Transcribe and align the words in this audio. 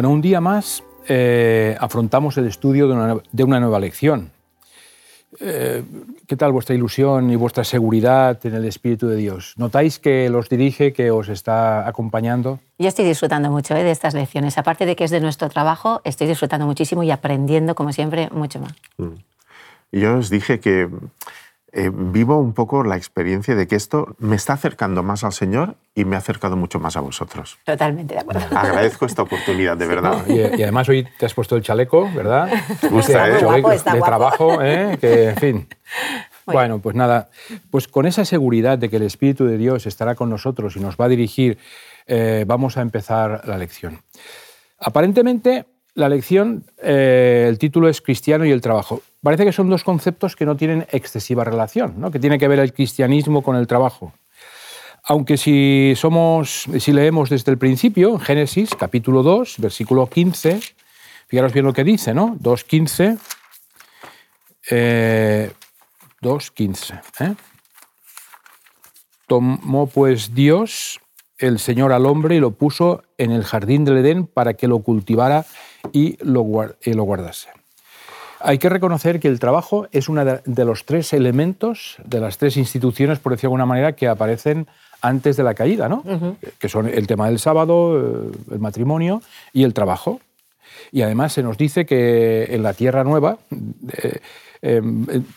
Bueno, 0.00 0.14
un 0.14 0.22
día 0.22 0.40
más 0.40 0.82
eh, 1.08 1.76
afrontamos 1.78 2.38
el 2.38 2.46
estudio 2.46 2.88
de 2.88 2.94
una, 2.94 3.16
de 3.30 3.44
una 3.44 3.60
nueva 3.60 3.78
lección. 3.78 4.30
Eh, 5.40 5.84
¿Qué 6.26 6.36
tal 6.36 6.52
vuestra 6.52 6.74
ilusión 6.74 7.30
y 7.30 7.36
vuestra 7.36 7.64
seguridad 7.64 8.40
en 8.46 8.54
el 8.54 8.64
Espíritu 8.64 9.08
de 9.08 9.16
Dios? 9.16 9.52
¿Notáis 9.58 9.98
que 9.98 10.30
los 10.30 10.48
dirige, 10.48 10.94
que 10.94 11.10
os 11.10 11.28
está 11.28 11.86
acompañando? 11.86 12.60
Yo 12.78 12.88
estoy 12.88 13.04
disfrutando 13.04 13.50
mucho 13.50 13.76
eh, 13.76 13.84
de 13.84 13.90
estas 13.90 14.14
lecciones. 14.14 14.56
Aparte 14.56 14.86
de 14.86 14.96
que 14.96 15.04
es 15.04 15.10
de 15.10 15.20
nuestro 15.20 15.50
trabajo, 15.50 16.00
estoy 16.04 16.28
disfrutando 16.28 16.64
muchísimo 16.64 17.02
y 17.02 17.10
aprendiendo, 17.10 17.74
como 17.74 17.92
siempre, 17.92 18.30
mucho 18.32 18.58
más. 18.58 18.72
Mm. 18.96 19.16
Yo 19.92 20.16
os 20.16 20.30
dije 20.30 20.60
que 20.60 20.88
eh, 21.72 21.90
vivo 21.92 22.38
un 22.38 22.52
poco 22.52 22.82
la 22.82 22.96
experiencia 22.96 23.54
de 23.54 23.66
que 23.66 23.76
esto 23.76 24.16
me 24.18 24.36
está 24.36 24.54
acercando 24.54 25.02
más 25.02 25.24
al 25.24 25.32
Señor 25.32 25.76
y 25.94 26.04
me 26.04 26.16
ha 26.16 26.18
acercado 26.18 26.56
mucho 26.56 26.80
más 26.80 26.96
a 26.96 27.00
vosotros. 27.00 27.58
Totalmente 27.64 28.14
de 28.14 28.20
acuerdo. 28.20 28.42
Agradezco 28.56 29.06
esta 29.06 29.22
oportunidad, 29.22 29.76
de 29.76 29.86
verdad. 29.86 30.24
Y, 30.30 30.62
además 30.62 30.88
hoy 30.88 31.06
te 31.18 31.26
has 31.26 31.34
puesto 31.34 31.56
el 31.56 31.62
chaleco, 31.62 32.08
¿verdad? 32.14 32.50
gusta, 32.90 33.28
¿eh? 33.28 33.42
Guapo, 33.42 33.72
está 33.72 33.92
de 33.92 33.98
guapo. 33.98 34.10
trabajo, 34.10 34.62
¿eh? 34.62 34.98
que 35.00 35.30
en 35.30 35.36
fin. 35.36 35.68
Bueno, 36.46 36.80
pues 36.80 36.96
nada, 36.96 37.30
pues 37.70 37.88
con 37.88 38.06
esa 38.06 38.24
seguridad 38.24 38.78
de 38.78 38.88
que 38.88 38.96
el 38.96 39.02
Espíritu 39.02 39.46
de 39.46 39.56
Dios 39.56 39.86
estará 39.86 40.14
con 40.14 40.30
nosotros 40.30 40.76
y 40.76 40.80
nos 40.80 40.96
va 40.96 41.06
a 41.06 41.08
dirigir, 41.08 41.58
eh, 42.06 42.44
vamos 42.46 42.76
a 42.76 42.82
empezar 42.82 43.42
la 43.46 43.58
lección. 43.58 44.00
Aparentemente, 44.78 45.66
la 45.94 46.08
lección, 46.08 46.64
eh, 46.82 47.46
el 47.48 47.58
título 47.58 47.88
es 47.88 48.00
Cristiano 48.00 48.44
y 48.44 48.50
el 48.50 48.60
trabajo. 48.60 49.02
Parece 49.22 49.44
que 49.44 49.52
son 49.52 49.68
dos 49.68 49.84
conceptos 49.84 50.34
que 50.34 50.46
no 50.46 50.56
tienen 50.56 50.86
excesiva 50.90 51.44
relación, 51.44 51.94
¿no? 51.98 52.10
que 52.10 52.18
tiene 52.18 52.38
que 52.38 52.48
ver 52.48 52.58
el 52.58 52.72
cristianismo 52.72 53.42
con 53.42 53.56
el 53.56 53.66
trabajo. 53.66 54.14
Aunque 55.04 55.36
si, 55.36 55.94
somos, 55.96 56.66
si 56.78 56.92
leemos 56.92 57.28
desde 57.28 57.52
el 57.52 57.58
principio, 57.58 58.10
en 58.10 58.20
Génesis 58.20 58.70
capítulo 58.74 59.22
2, 59.22 59.56
versículo 59.58 60.06
15, 60.06 60.60
fijaros 61.26 61.52
bien 61.52 61.66
lo 61.66 61.72
que 61.72 61.84
dice, 61.84 62.14
¿no? 62.14 62.36
2.15, 62.36 63.18
eh, 64.70 65.50
2.15. 66.22 67.00
¿eh? 67.20 67.34
Tomó 69.26 69.86
pues 69.86 70.34
Dios 70.34 71.00
el 71.38 71.58
Señor 71.58 71.92
al 71.92 72.06
hombre 72.06 72.36
y 72.36 72.40
lo 72.40 72.52
puso 72.52 73.02
en 73.16 73.32
el 73.32 73.44
jardín 73.44 73.84
del 73.84 73.98
Edén 73.98 74.26
para 74.26 74.54
que 74.54 74.68
lo 74.68 74.80
cultivara 74.80 75.46
y 75.92 76.16
lo, 76.22 76.46
y 76.84 76.92
lo 76.92 77.02
guardase. 77.04 77.59
Hay 78.40 78.58
que 78.58 78.68
reconocer 78.68 79.20
que 79.20 79.28
el 79.28 79.38
trabajo 79.38 79.86
es 79.92 80.08
uno 80.08 80.24
de 80.24 80.64
los 80.64 80.84
tres 80.84 81.12
elementos, 81.12 81.96
de 82.04 82.20
las 82.20 82.38
tres 82.38 82.56
instituciones, 82.56 83.18
por 83.18 83.32
decir 83.32 83.42
de 83.42 83.46
alguna 83.48 83.66
manera, 83.66 83.92
que 83.92 84.08
aparecen 84.08 84.66
antes 85.02 85.36
de 85.36 85.42
la 85.42 85.54
caída, 85.54 85.88
¿no? 85.88 86.02
Uh 86.04 86.10
-huh. 86.10 86.36
que 86.58 86.68
son 86.68 86.86
el 86.86 87.06
tema 87.06 87.28
del 87.28 87.38
sábado, 87.38 88.30
el 88.50 88.58
matrimonio 88.58 89.22
y 89.52 89.64
el 89.64 89.72
trabajo. 89.74 90.20
Y 90.92 91.02
además 91.02 91.32
se 91.32 91.42
nos 91.42 91.56
dice 91.56 91.86
que 91.86 92.48
en 92.50 92.62
la 92.62 92.74
tierra 92.74 93.04
nueva 93.04 93.38
eh, 94.02 94.20
eh, 94.62 94.82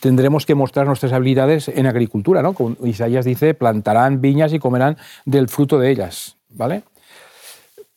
tendremos 0.00 0.46
que 0.46 0.54
mostrar 0.54 0.86
nuestras 0.86 1.12
habilidades 1.12 1.68
en 1.68 1.86
agricultura, 1.86 2.42
¿no? 2.42 2.52
Como 2.52 2.76
Isaías 2.84 3.24
dice, 3.24 3.54
plantarán 3.54 4.20
viñas 4.20 4.52
y 4.52 4.58
comerán 4.58 4.96
del 5.24 5.48
fruto 5.48 5.78
de 5.78 5.90
ellas, 5.90 6.36
¿vale? 6.50 6.82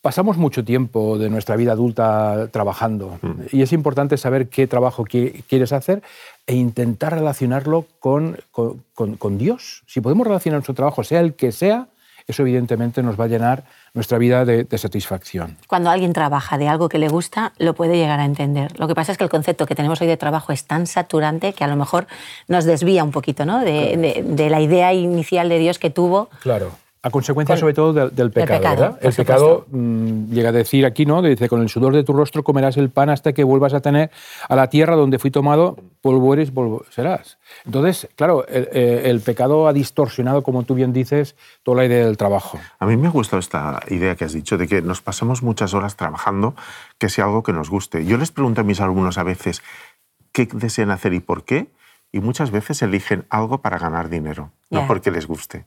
Pasamos 0.07 0.37
mucho 0.37 0.63
tiempo 0.63 1.17
de 1.17 1.29
nuestra 1.29 1.57
vida 1.57 1.73
adulta 1.73 2.47
trabajando 2.49 3.19
mm. 3.21 3.31
y 3.51 3.61
es 3.61 3.73
importante 3.73 4.15
saber 4.15 4.47
qué 4.47 4.65
trabajo 4.65 5.03
quieres 5.03 5.73
hacer 5.73 6.01
e 6.45 6.55
intentar 6.55 7.13
relacionarlo 7.13 7.85
con, 7.99 8.37
con, 8.49 8.85
con, 8.95 9.17
con, 9.17 9.37
Dios. 9.37 9.83
Si 9.85 9.99
podemos 9.99 10.25
relacionar 10.25 10.59
nuestro 10.59 10.75
trabajo, 10.75 11.03
sea 11.03 11.19
el 11.19 11.33
que 11.33 11.51
sea, 11.51 11.87
eso 12.25 12.43
evidentemente 12.43 13.03
nos 13.03 13.19
va 13.19 13.25
a 13.25 13.27
llenar 13.27 13.65
nuestra 13.93 14.17
vida 14.17 14.45
de, 14.45 14.63
de, 14.63 14.77
satisfacción. 14.77 15.57
Cuando 15.67 15.89
alguien 15.89 16.13
trabaja 16.13 16.57
de 16.57 16.69
algo 16.69 16.87
que 16.87 16.99
le 16.99 17.09
gusta, 17.09 17.51
lo 17.57 17.73
puede 17.73 17.97
llegar 17.97 18.21
a 18.21 18.23
entender. 18.23 18.79
Lo 18.79 18.87
que 18.87 18.95
pasa 18.95 19.11
es 19.11 19.17
que 19.17 19.25
el 19.25 19.29
concepto 19.29 19.65
que 19.65 19.75
tenemos 19.75 19.99
hoy 19.99 20.07
de 20.07 20.15
trabajo 20.15 20.53
es 20.53 20.63
tan 20.63 20.87
saturante 20.87 21.51
que 21.51 21.65
a 21.65 21.67
lo 21.67 21.75
mejor 21.75 22.07
nos 22.47 22.63
desvía 22.63 23.03
un 23.03 23.11
poquito 23.11 23.45
¿no? 23.45 23.59
de, 23.59 23.65
claro. 23.65 24.01
de, 24.01 24.23
de 24.23 24.49
la 24.49 24.61
idea 24.61 24.93
inicial 24.93 25.49
de 25.49 25.59
Dios 25.59 25.79
que 25.79 25.89
tuvo. 25.89 26.29
Claro. 26.41 26.71
A 27.07 27.09
consecuencia, 27.09 27.55
sobre 27.55 27.73
todo, 27.73 27.93
del, 27.93 28.13
del 28.13 28.31
pecado, 28.31 28.59
pecado, 28.59 28.81
¿verdad? 28.81 28.99
El 29.01 29.13
pecado 29.13 29.65
mmm, 29.71 30.25
llega 30.25 30.49
a 30.49 30.51
decir 30.51 30.85
aquí, 30.85 31.05
¿no? 31.05 31.21
Dice, 31.21 31.47
con 31.47 31.61
el 31.61 31.69
sudor 31.69 31.93
de 31.93 32.03
tu 32.03 32.11
rostro 32.11 32.43
comerás 32.43 32.75
el 32.75 32.89
pan 32.89 33.09
hasta 33.09 33.31
que 33.31 33.45
vuelvas 33.45 33.73
a 33.73 33.79
tener 33.79 34.11
a 34.49 34.55
la 34.57 34.69
tierra 34.69 34.97
donde 34.97 35.17
fui 35.19 35.31
tomado, 35.31 35.77
polvo 36.01 36.33
eres, 36.33 36.51
polvo 36.51 36.83
serás. 36.89 37.37
Entonces, 37.65 38.09
claro, 38.15 38.45
el, 38.47 38.67
el, 38.73 39.21
pecado 39.21 39.69
ha 39.69 39.73
distorsionado, 39.73 40.43
como 40.43 40.63
tú 40.63 40.75
bien 40.75 40.91
dices, 40.91 41.37
toda 41.63 41.77
la 41.77 41.85
idea 41.85 42.05
del 42.05 42.17
trabajo. 42.17 42.59
A 42.79 42.85
mí 42.85 42.97
me 42.97 43.07
ha 43.07 43.11
gustado 43.11 43.39
esta 43.39 43.79
idea 43.87 44.15
que 44.15 44.25
has 44.25 44.33
dicho, 44.33 44.57
de 44.57 44.67
que 44.67 44.81
nos 44.81 45.01
pasamos 45.01 45.43
muchas 45.43 45.73
horas 45.73 45.95
trabajando, 45.95 46.55
que 46.97 47.07
sea 47.07 47.23
algo 47.23 47.41
que 47.41 47.53
nos 47.53 47.69
guste. 47.69 48.05
Yo 48.05 48.17
les 48.17 48.31
pregunto 48.31 48.61
a 48.61 48.63
mis 48.65 48.81
alumnos 48.81 49.17
a 49.17 49.23
veces 49.23 49.61
qué 50.33 50.47
desean 50.51 50.91
hacer 50.91 51.13
y 51.13 51.21
por 51.21 51.45
qué, 51.45 51.67
y 52.11 52.19
muchas 52.19 52.51
veces 52.51 52.81
eligen 52.81 53.25
algo 53.29 53.61
para 53.61 53.77
ganar 53.77 54.09
dinero, 54.09 54.51
yeah. 54.69 54.81
no 54.81 54.87
porque 54.87 55.11
les 55.11 55.27
guste. 55.27 55.65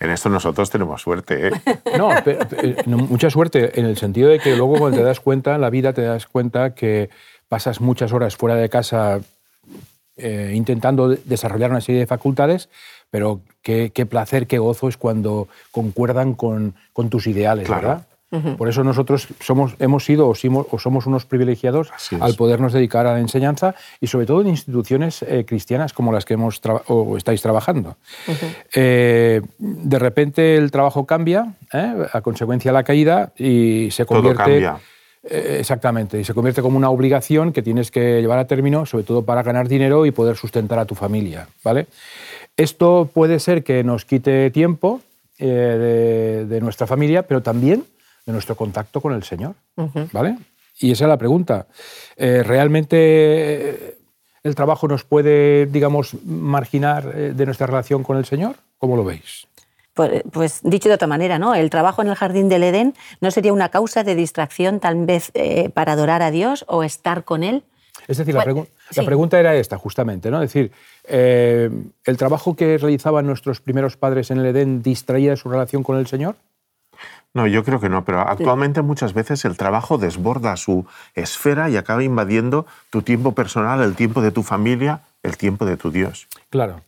En 0.00 0.10
esto 0.10 0.28
nosotros 0.28 0.70
tenemos 0.70 1.02
suerte. 1.02 1.48
¿eh? 1.48 1.50
No, 1.98 2.10
pero, 2.24 2.40
pero, 2.48 2.84
mucha 2.86 3.30
suerte 3.30 3.78
en 3.78 3.86
el 3.86 3.96
sentido 3.96 4.28
de 4.28 4.38
que 4.38 4.56
luego 4.56 4.78
cuando 4.78 4.98
te 4.98 5.04
das 5.04 5.20
cuenta 5.20 5.54
en 5.54 5.60
la 5.60 5.70
vida 5.70 5.92
te 5.92 6.02
das 6.02 6.26
cuenta 6.26 6.74
que 6.74 7.10
pasas 7.48 7.80
muchas 7.80 8.12
horas 8.12 8.36
fuera 8.36 8.56
de 8.56 8.68
casa 8.68 9.20
eh, 10.16 10.52
intentando 10.54 11.08
desarrollar 11.08 11.70
una 11.70 11.80
serie 11.80 12.00
de 12.00 12.06
facultades, 12.06 12.68
pero 13.10 13.40
qué, 13.62 13.90
qué, 13.92 14.06
placer, 14.06 14.46
qué 14.46 14.58
gozo 14.58 14.88
es 14.88 14.96
cuando 14.96 15.48
concuerdan 15.70 16.34
con, 16.34 16.74
con 16.92 17.10
tus 17.10 17.26
ideales, 17.26 17.66
claro. 17.66 17.88
¿verdad? 17.88 18.06
Por 18.56 18.68
eso 18.68 18.84
nosotros 18.84 19.28
somos, 19.40 19.74
hemos 19.78 20.04
sido 20.04 20.28
o 20.28 20.78
somos 20.78 21.06
unos 21.06 21.24
privilegiados 21.24 21.90
al 22.20 22.34
podernos 22.34 22.72
dedicar 22.72 23.06
a 23.06 23.14
la 23.14 23.20
enseñanza 23.20 23.74
y 24.00 24.06
sobre 24.06 24.26
todo 24.26 24.40
en 24.40 24.48
instituciones 24.48 25.22
eh, 25.22 25.44
cristianas 25.46 25.92
como 25.92 26.12
las 26.12 26.24
que 26.24 26.34
hemos 26.34 26.60
o 26.88 27.16
estáis 27.16 27.42
trabajando. 27.42 27.96
Uh 28.26 28.32
-huh. 28.32 28.54
eh, 28.74 29.40
de 29.58 29.98
repente 29.98 30.56
el 30.56 30.70
trabajo 30.70 31.06
cambia 31.06 31.54
¿eh? 31.72 32.06
a 32.12 32.20
consecuencia 32.20 32.70
de 32.70 32.74
la 32.74 32.84
caída 32.84 33.32
y 33.36 33.88
se 33.90 34.04
convierte... 34.04 34.42
Todo 34.42 34.44
cambia. 34.44 34.76
Exactamente, 35.26 36.20
y 36.20 36.24
se 36.24 36.34
convierte 36.34 36.60
como 36.60 36.76
una 36.76 36.90
obligación 36.90 37.54
que 37.54 37.62
tienes 37.62 37.90
que 37.90 38.20
llevar 38.20 38.38
a 38.38 38.46
término, 38.46 38.84
sobre 38.84 39.04
todo 39.04 39.22
para 39.22 39.42
ganar 39.42 39.68
dinero 39.68 40.04
y 40.04 40.10
poder 40.10 40.36
sustentar 40.36 40.78
a 40.78 40.84
tu 40.84 40.94
familia. 40.94 41.48
¿vale? 41.62 41.86
Esto 42.58 43.08
puede 43.10 43.40
ser 43.40 43.64
que 43.64 43.82
nos 43.84 44.04
quite 44.04 44.50
tiempo 44.50 45.00
eh, 45.38 45.46
de, 45.46 46.46
de 46.46 46.60
nuestra 46.60 46.86
familia, 46.86 47.22
pero 47.22 47.40
también 47.40 47.84
de 48.24 48.32
nuestro 48.32 48.56
contacto 48.56 49.00
con 49.00 49.12
el 49.12 49.22
Señor. 49.22 49.54
Uh 49.76 49.84
-huh. 49.84 50.08
¿Vale? 50.12 50.38
Y 50.78 50.90
esa 50.92 51.04
es 51.04 51.08
la 51.08 51.18
pregunta. 51.18 51.66
Eh, 52.16 52.42
¿Realmente 52.42 53.96
el 54.44 54.54
trabajo 54.54 54.86
nos 54.86 55.04
puede, 55.04 55.66
digamos, 55.66 56.16
marginar 56.24 57.10
eh, 57.14 57.32
de 57.34 57.46
nuestra 57.46 57.66
relación 57.66 58.02
con 58.02 58.18
el 58.18 58.26
Señor? 58.26 58.56
¿Cómo 58.78 58.96
lo 58.96 59.04
veis? 59.04 59.46
Pues, 59.94 60.22
pues, 60.30 60.60
dicho 60.62 60.88
de 60.88 60.96
otra 60.96 61.08
manera, 61.08 61.38
¿no? 61.38 61.54
El 61.54 61.70
trabajo 61.70 62.02
en 62.02 62.08
el 62.08 62.14
jardín 62.14 62.48
del 62.48 62.64
Edén 62.64 62.94
no 63.20 63.30
sería 63.30 63.52
una 63.52 63.70
causa 63.70 64.04
de 64.04 64.14
distracción 64.14 64.80
tal 64.80 65.06
vez 65.06 65.30
eh, 65.34 65.70
para 65.70 65.92
adorar 65.92 66.20
a 66.20 66.30
Dios 66.30 66.64
o 66.68 66.82
estar 66.82 67.24
con 67.24 67.42
Él. 67.42 67.62
Es 68.08 68.18
decir, 68.18 68.34
la, 68.34 68.42
pregu 68.42 68.66
sí. 68.90 69.00
la, 69.00 69.06
pregunta 69.06 69.38
era 69.38 69.54
esta, 69.54 69.78
justamente, 69.78 70.30
¿no? 70.30 70.42
Es 70.42 70.52
decir, 70.52 70.72
eh, 71.04 71.70
¿el 72.04 72.16
trabajo 72.16 72.54
que 72.54 72.76
realizaban 72.76 73.24
nuestros 73.24 73.60
primeros 73.60 73.96
padres 73.96 74.30
en 74.30 74.38
el 74.38 74.46
Edén 74.46 74.82
distraía 74.82 75.30
de 75.30 75.36
su 75.36 75.48
relación 75.48 75.82
con 75.82 75.96
el 75.96 76.06
Señor? 76.06 76.36
No, 77.34 77.48
yo 77.48 77.64
creo 77.64 77.80
que 77.80 77.88
no, 77.88 78.04
pero 78.04 78.20
actualmente 78.20 78.80
muchas 78.80 79.12
veces 79.12 79.44
el 79.44 79.56
trabajo 79.56 79.98
desborda 79.98 80.56
su 80.56 80.86
esfera 81.14 81.68
y 81.68 81.76
acaba 81.76 82.04
invadiendo 82.04 82.64
tu 82.90 83.02
tiempo 83.02 83.32
personal, 83.32 83.82
el 83.82 83.96
tiempo 83.96 84.22
de 84.22 84.30
tu 84.30 84.44
familia, 84.44 85.00
el 85.24 85.36
tiempo 85.36 85.66
de 85.66 85.76
tu 85.76 85.90
Dios. 85.90 86.28
Claro. 86.48 86.80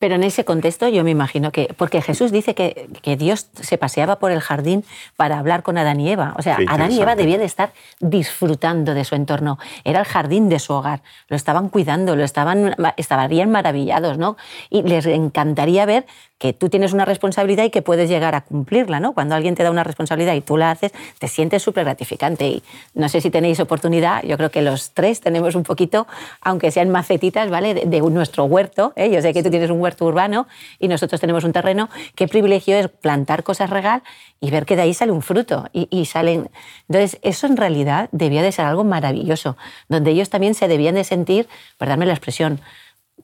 Pero 0.00 0.14
en 0.14 0.24
ese 0.24 0.46
contexto 0.46 0.88
yo 0.88 1.04
me 1.04 1.10
imagino 1.10 1.52
que, 1.52 1.72
porque 1.76 2.00
Jesús 2.00 2.32
dice 2.32 2.54
que, 2.54 2.88
que, 3.02 3.18
Dios 3.18 3.48
se 3.52 3.76
paseaba 3.76 4.18
por 4.18 4.30
el 4.30 4.40
jardín 4.40 4.82
para 5.16 5.38
hablar 5.38 5.62
con 5.62 5.76
Adán 5.76 6.00
y 6.00 6.10
Eva. 6.10 6.34
O 6.38 6.42
sea, 6.42 6.56
Adán 6.68 6.90
y 6.90 7.02
Eva 7.02 7.16
debían 7.16 7.40
de 7.40 7.44
estar 7.44 7.72
disfrutando 8.00 8.94
de 8.94 9.04
su 9.04 9.14
entorno. 9.14 9.58
Era 9.84 10.00
el 10.00 10.06
jardín 10.06 10.48
de 10.48 10.58
su 10.58 10.72
hogar. 10.72 11.02
Lo 11.28 11.36
estaban 11.36 11.68
cuidando, 11.68 12.16
lo 12.16 12.24
estaban, 12.24 12.74
estarían 12.96 13.50
maravillados, 13.50 14.16
¿no? 14.16 14.38
Y 14.70 14.82
les 14.84 15.04
encantaría 15.04 15.84
ver 15.84 16.06
que 16.38 16.54
tú 16.54 16.70
tienes 16.70 16.94
una 16.94 17.04
responsabilidad 17.04 17.64
y 17.64 17.70
que 17.70 17.82
puedes 17.82 18.08
llegar 18.08 18.34
a 18.34 18.40
cumplirla, 18.40 18.98
¿no? 18.98 19.12
Cuando 19.12 19.34
alguien 19.34 19.54
te 19.54 19.62
da 19.62 19.70
una 19.70 19.84
responsabilidad 19.84 20.32
y 20.32 20.40
tú 20.40 20.56
la 20.56 20.70
haces, 20.70 20.92
te 21.18 21.28
sientes 21.28 21.62
súper 21.62 21.84
gratificante. 21.84 22.46
Y 22.46 22.62
no 22.94 23.10
sé 23.10 23.20
si 23.20 23.30
tenéis 23.30 23.60
oportunidad, 23.60 24.22
yo 24.22 24.38
creo 24.38 24.50
que 24.50 24.62
los 24.62 24.92
tres 24.92 25.20
tenemos 25.20 25.54
un 25.54 25.62
poquito, 25.62 26.06
aunque 26.40 26.70
sean 26.70 26.88
macetitas, 26.88 27.50
¿vale? 27.50 27.74
De, 27.74 27.84
de 27.84 28.00
nuestro 28.00 28.44
huerto. 28.44 28.94
¿eh? 28.96 29.10
Yo 29.10 29.20
sé 29.20 29.34
que 29.34 29.42
tú 29.42 29.50
tienes 29.50 29.68
un 29.68 29.82
huerto 29.82 29.89
urbano 29.98 30.46
y 30.78 30.88
nosotros 30.88 31.20
tenemos 31.20 31.44
un 31.44 31.52
terreno. 31.52 31.88
Qué 32.14 32.28
privilegio 32.28 32.76
es 32.76 32.88
plantar 32.88 33.42
cosas 33.42 33.70
regal 33.70 34.02
y 34.40 34.50
ver 34.50 34.66
que 34.66 34.76
de 34.76 34.82
ahí 34.82 34.94
sale 34.94 35.12
un 35.12 35.22
fruto. 35.22 35.66
Y, 35.72 35.88
y 35.90 36.06
salen... 36.06 36.50
Entonces, 36.88 37.18
eso 37.22 37.46
en 37.46 37.56
realidad 37.56 38.08
debía 38.12 38.42
de 38.42 38.52
ser 38.52 38.64
algo 38.66 38.84
maravilloso, 38.84 39.56
donde 39.88 40.10
ellos 40.10 40.30
también 40.30 40.54
se 40.54 40.68
debían 40.68 40.94
de 40.94 41.04
sentir, 41.04 41.48
perdóname 41.78 42.06
la 42.06 42.12
expresión, 42.12 42.60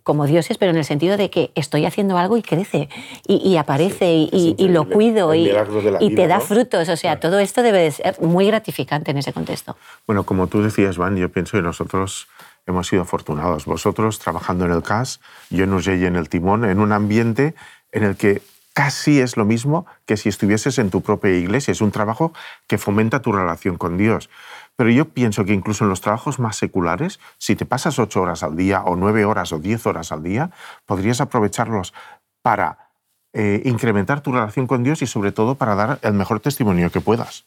como 0.02 0.26
dioses, 0.26 0.58
pero 0.58 0.70
en 0.70 0.76
el 0.76 0.84
sentido 0.84 1.16
de 1.16 1.30
que 1.30 1.50
estoy 1.54 1.84
haciendo 1.84 2.18
algo 2.18 2.36
y 2.36 2.42
crece 2.42 2.88
y, 3.26 3.56
aparece 3.56 4.12
y, 4.12 4.68
lo 4.68 4.88
cuido 4.88 5.34
y, 5.34 5.50
te 6.14 6.26
da 6.26 6.40
frutos. 6.40 6.88
O 6.88 6.96
sea, 6.96 7.18
todo 7.18 7.38
esto 7.38 7.62
debe 7.62 7.80
de 7.80 7.90
ser 7.90 8.20
muy 8.20 8.46
gratificante 8.46 9.10
en 9.10 9.18
ese 9.18 9.32
contexto. 9.32 9.76
Bueno, 10.06 10.24
como 10.24 10.46
tú 10.46 10.62
decías, 10.62 10.96
Van, 10.96 11.16
yo 11.16 11.28
pienso 11.30 11.56
que 11.56 11.62
nosotros 11.62 12.28
hemos 12.66 12.88
sido 12.88 13.02
afortunados. 13.02 13.64
Vosotros 13.64 14.18
trabajando 14.18 14.64
en 14.66 14.72
el 14.72 14.82
CAS, 14.82 15.20
yo 15.50 15.64
en 15.64 15.72
Usey 15.72 16.04
en 16.04 16.16
el 16.16 16.28
Timón, 16.28 16.64
en 16.64 16.80
un 16.80 16.92
ambiente 16.92 17.54
en 17.92 18.02
el 18.02 18.16
que 18.16 18.42
casi 18.74 19.20
es 19.20 19.38
lo 19.38 19.46
mismo 19.46 19.86
que 20.04 20.18
si 20.18 20.28
estuvieses 20.28 20.78
en 20.78 20.90
tu 20.90 21.00
propia 21.00 21.30
iglesia. 21.30 21.72
Es 21.72 21.80
un 21.80 21.92
trabajo 21.92 22.34
que 22.66 22.76
fomenta 22.76 23.22
tu 23.22 23.32
relación 23.32 23.78
con 23.78 23.96
Dios. 23.96 24.28
Pero 24.76 24.90
yo 24.90 25.06
pienso 25.06 25.46
que 25.46 25.54
incluso 25.54 25.84
en 25.84 25.88
los 25.88 26.02
trabajos 26.02 26.38
más 26.38 26.56
seculares, 26.56 27.18
si 27.38 27.56
te 27.56 27.64
pasas 27.64 27.98
ocho 27.98 28.20
horas 28.20 28.42
al 28.42 28.54
día 28.54 28.82
o 28.82 28.94
nueve 28.94 29.24
horas 29.24 29.52
o 29.52 29.58
diez 29.58 29.86
horas 29.86 30.12
al 30.12 30.22
día, 30.22 30.50
podrías 30.84 31.22
aprovecharlos 31.22 31.94
para 32.42 32.90
eh, 33.32 33.62
incrementar 33.64 34.20
tu 34.20 34.32
relación 34.32 34.66
con 34.66 34.82
Dios 34.82 35.00
y 35.00 35.06
sobre 35.06 35.32
todo 35.32 35.54
para 35.54 35.74
dar 35.74 35.98
el 36.02 36.12
mejor 36.12 36.40
testimonio 36.40 36.90
que 36.90 37.00
puedas. 37.00 37.46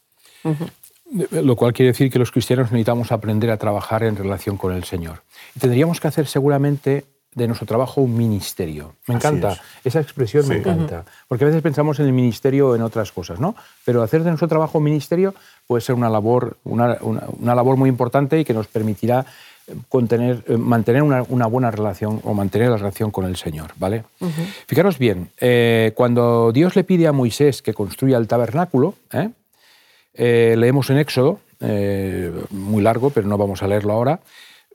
Lo 1.31 1.55
cual 1.55 1.73
quiere 1.73 1.91
decir 1.91 2.11
que 2.11 2.19
los 2.19 2.31
cristianos 2.31 2.71
necesitamos 2.71 3.11
aprender 3.11 3.49
a 3.49 3.57
trabajar 3.57 4.03
en 4.03 4.15
relación 4.15 4.57
con 4.57 4.73
el 4.73 4.83
Señor. 4.83 5.23
Y 5.55 5.59
tendríamos 5.59 5.99
que 5.99 6.07
hacer 6.07 6.27
seguramente 6.27 7.05
de 7.33 7.47
nuestro 7.47 7.67
trabajo 7.67 8.01
un 8.01 8.17
ministerio. 8.17 8.95
Me 9.07 9.15
encanta, 9.15 9.57
esa 9.83 9.99
expresión 9.99 10.47
me 10.47 10.57
encanta, 10.57 11.05
porque 11.27 11.43
a 11.43 11.47
veces 11.47 11.61
pensamos 11.61 11.99
en 11.99 12.07
el 12.07 12.13
ministerio 12.13 12.69
o 12.69 12.75
en 12.75 12.81
otras 12.81 13.11
cosas, 13.11 13.39
¿no? 13.39 13.55
Pero 13.85 14.01
hacer 14.01 14.23
de 14.23 14.29
nuestro 14.29 14.47
trabajo 14.47 14.79
un 14.79 14.83
ministerio 14.83 15.35
puede 15.67 15.81
ser 15.81 15.95
una 15.95 16.09
labor, 16.09 16.57
una, 16.63 16.97
labor 17.39 17.77
muy 17.77 17.89
importante 17.89 18.39
y 18.39 18.45
que 18.45 18.53
nos 18.53 18.67
permitirá 18.67 19.25
contener, 19.87 20.43
eh, 20.47 20.57
mantener 20.57 21.03
una, 21.03 21.45
buena 21.45 21.69
relación 21.69 22.19
o 22.23 22.33
mantener 22.33 22.69
la 22.69 22.77
relación 22.77 23.11
con 23.11 23.25
el 23.25 23.35
Señor, 23.35 23.71
¿vale? 23.77 24.03
Fijaros 24.65 24.97
bien, 24.97 25.29
eh, 25.39 25.91
cuando 25.95 26.51
Dios 26.51 26.75
le 26.75 26.83
pide 26.83 27.07
a 27.07 27.11
Moisés 27.11 27.61
que 27.61 27.75
construya 27.75 28.17
el 28.17 28.27
tabernáculo, 28.27 28.95
¿eh? 29.13 29.29
Leemos 30.13 30.89
en 30.89 30.97
Éxodo, 30.97 31.39
muy 32.49 32.81
largo, 32.83 33.09
pero 33.09 33.27
no 33.27 33.37
vamos 33.37 33.63
a 33.63 33.67
leerlo 33.67 33.93
ahora, 33.93 34.19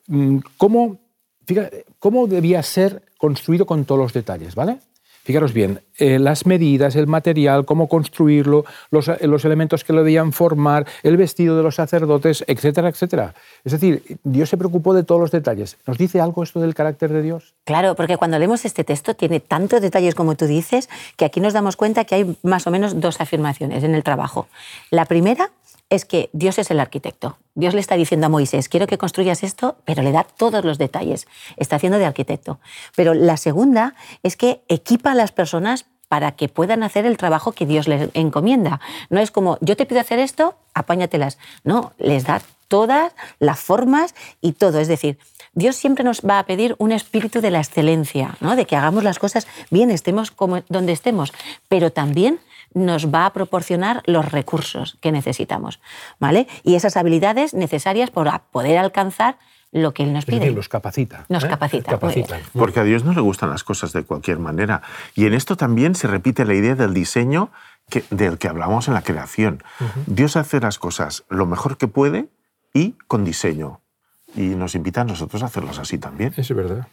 mm, 0.06 0.38
cómo 0.56 0.98
fíjate, 1.46 1.84
cómo 1.98 2.26
debía 2.26 2.62
ser 2.62 3.02
construido 3.18 3.66
con 3.66 3.84
todos 3.84 4.00
los 4.00 4.12
detalles, 4.12 4.54
¿vale? 4.54 4.78
Fijaros 5.24 5.54
bien, 5.54 5.80
eh, 5.96 6.18
las 6.18 6.44
medidas, 6.44 6.96
el 6.96 7.06
material, 7.06 7.64
cómo 7.64 7.88
construirlo, 7.88 8.66
los, 8.90 9.08
eh, 9.08 9.26
los, 9.26 9.46
elementos 9.46 9.82
que 9.82 9.94
lo 9.94 10.04
debían 10.04 10.32
formar, 10.32 10.86
el 11.02 11.16
vestido 11.16 11.56
de 11.56 11.62
los 11.62 11.76
sacerdotes, 11.76 12.44
etcétera, 12.46 12.88
etcétera. 12.88 13.34
Es 13.64 13.72
decir, 13.72 14.18
Dios 14.22 14.50
se 14.50 14.58
preocupó 14.58 14.92
de 14.92 15.02
todos 15.02 15.20
los 15.20 15.30
detalles. 15.30 15.78
¿Nos 15.86 15.96
dice 15.96 16.20
algo 16.20 16.42
esto 16.42 16.60
del 16.60 16.74
carácter 16.74 17.10
de 17.10 17.22
Dios? 17.22 17.54
Claro, 17.64 17.94
porque 17.94 18.18
cuando 18.18 18.38
leemos 18.38 18.66
este 18.66 18.84
texto 18.84 19.14
tiene 19.14 19.40
tantos 19.40 19.80
detalles 19.80 20.14
como 20.14 20.34
tú 20.34 20.46
dices 20.46 20.90
que 21.16 21.24
aquí 21.24 21.40
nos 21.40 21.54
damos 21.54 21.76
cuenta 21.76 22.04
que 22.04 22.16
hay 22.16 22.36
más 22.42 22.66
o 22.66 22.70
menos 22.70 23.00
dos 23.00 23.20
afirmaciones 23.22 23.82
en 23.82 23.94
el 23.94 24.04
trabajo. 24.04 24.46
La 24.90 25.06
primera 25.06 25.50
es 25.88 26.04
que 26.04 26.28
Dios 26.34 26.58
es 26.58 26.70
el 26.70 26.80
arquitecto. 26.80 27.38
Dios 27.54 27.74
le 27.74 27.80
está 27.80 27.94
diciendo 27.94 28.26
a 28.26 28.30
Moisés, 28.30 28.68
quiero 28.68 28.86
que 28.86 28.98
construyas 28.98 29.42
esto, 29.42 29.76
pero 29.84 30.02
le 30.02 30.12
da 30.12 30.24
todos 30.24 30.64
los 30.64 30.78
detalles. 30.78 31.26
Está 31.56 31.76
haciendo 31.76 31.98
de 31.98 32.06
arquitecto. 32.06 32.58
Pero 32.96 33.14
la 33.14 33.36
segunda 33.36 33.94
es 34.22 34.36
que 34.36 34.62
equipa 34.68 35.12
a 35.12 35.14
las 35.14 35.32
personas 35.32 35.86
para 36.08 36.32
que 36.32 36.48
puedan 36.48 36.82
hacer 36.82 37.06
el 37.06 37.16
trabajo 37.16 37.52
que 37.52 37.66
Dios 37.66 37.88
les 37.88 38.10
encomienda. 38.14 38.80
No 39.08 39.20
es 39.20 39.30
como, 39.30 39.58
yo 39.60 39.76
te 39.76 39.86
pido 39.86 40.00
hacer 40.00 40.18
esto, 40.18 40.56
apáñatelas. 40.74 41.38
No, 41.64 41.92
les 41.98 42.24
da 42.24 42.42
todas 42.68 43.12
las 43.38 43.60
formas 43.60 44.14
y 44.40 44.52
todo. 44.52 44.80
Es 44.80 44.88
decir, 44.88 45.18
Dios 45.54 45.76
siempre 45.76 46.04
nos 46.04 46.22
va 46.22 46.38
a 46.38 46.46
pedir 46.46 46.74
un 46.78 46.92
espíritu 46.92 47.40
de 47.40 47.50
la 47.50 47.60
excelencia, 47.60 48.36
¿no? 48.40 48.56
de 48.56 48.66
que 48.66 48.76
hagamos 48.76 49.04
las 49.04 49.18
cosas 49.18 49.46
bien, 49.70 49.90
estemos 49.90 50.30
como 50.30 50.62
donde 50.68 50.92
estemos, 50.92 51.32
pero 51.68 51.92
también 51.92 52.40
nos 52.74 53.12
va 53.12 53.26
a 53.26 53.32
proporcionar 53.32 54.02
los 54.06 54.30
recursos 54.30 54.98
que 55.00 55.12
necesitamos, 55.12 55.80
¿vale? 56.18 56.46
Y 56.62 56.74
esas 56.74 56.96
habilidades 56.96 57.54
necesarias 57.54 58.10
para 58.10 58.40
poder 58.50 58.78
alcanzar 58.78 59.38
lo 59.74 59.92
que 59.92 60.04
Él 60.04 60.12
nos 60.12 60.24
pide. 60.24 60.50
los 60.52 60.68
capacita. 60.68 61.24
Nos 61.28 61.44
¿eh? 61.44 61.48
capacita. 61.48 61.98
Porque 62.52 62.80
a 62.80 62.84
Dios 62.84 63.04
no 63.04 63.12
le 63.12 63.20
gustan 63.20 63.50
las 63.50 63.64
cosas 63.64 63.92
de 63.92 64.04
cualquier 64.04 64.38
manera. 64.38 64.82
Y 65.14 65.26
en 65.26 65.34
esto 65.34 65.56
también 65.56 65.96
se 65.96 66.06
repite 66.06 66.44
la 66.44 66.54
idea 66.54 66.76
del 66.76 66.94
diseño 66.94 67.50
que, 67.90 68.04
del 68.10 68.38
que 68.38 68.48
hablamos 68.48 68.86
en 68.86 68.94
la 68.94 69.02
creación. 69.02 69.64
Dios 70.06 70.36
hace 70.36 70.60
las 70.60 70.78
cosas 70.78 71.24
lo 71.28 71.46
mejor 71.46 71.76
que 71.76 71.88
puede 71.88 72.28
y 72.72 72.92
con 73.08 73.24
diseño. 73.24 73.80
Y 74.36 74.42
nos 74.42 74.76
invita 74.76 75.00
a 75.00 75.04
nosotros 75.04 75.42
a 75.42 75.46
hacerlas 75.46 75.78
así 75.78 75.98
también. 75.98 76.32
Es 76.36 76.54
verdad. 76.54 76.86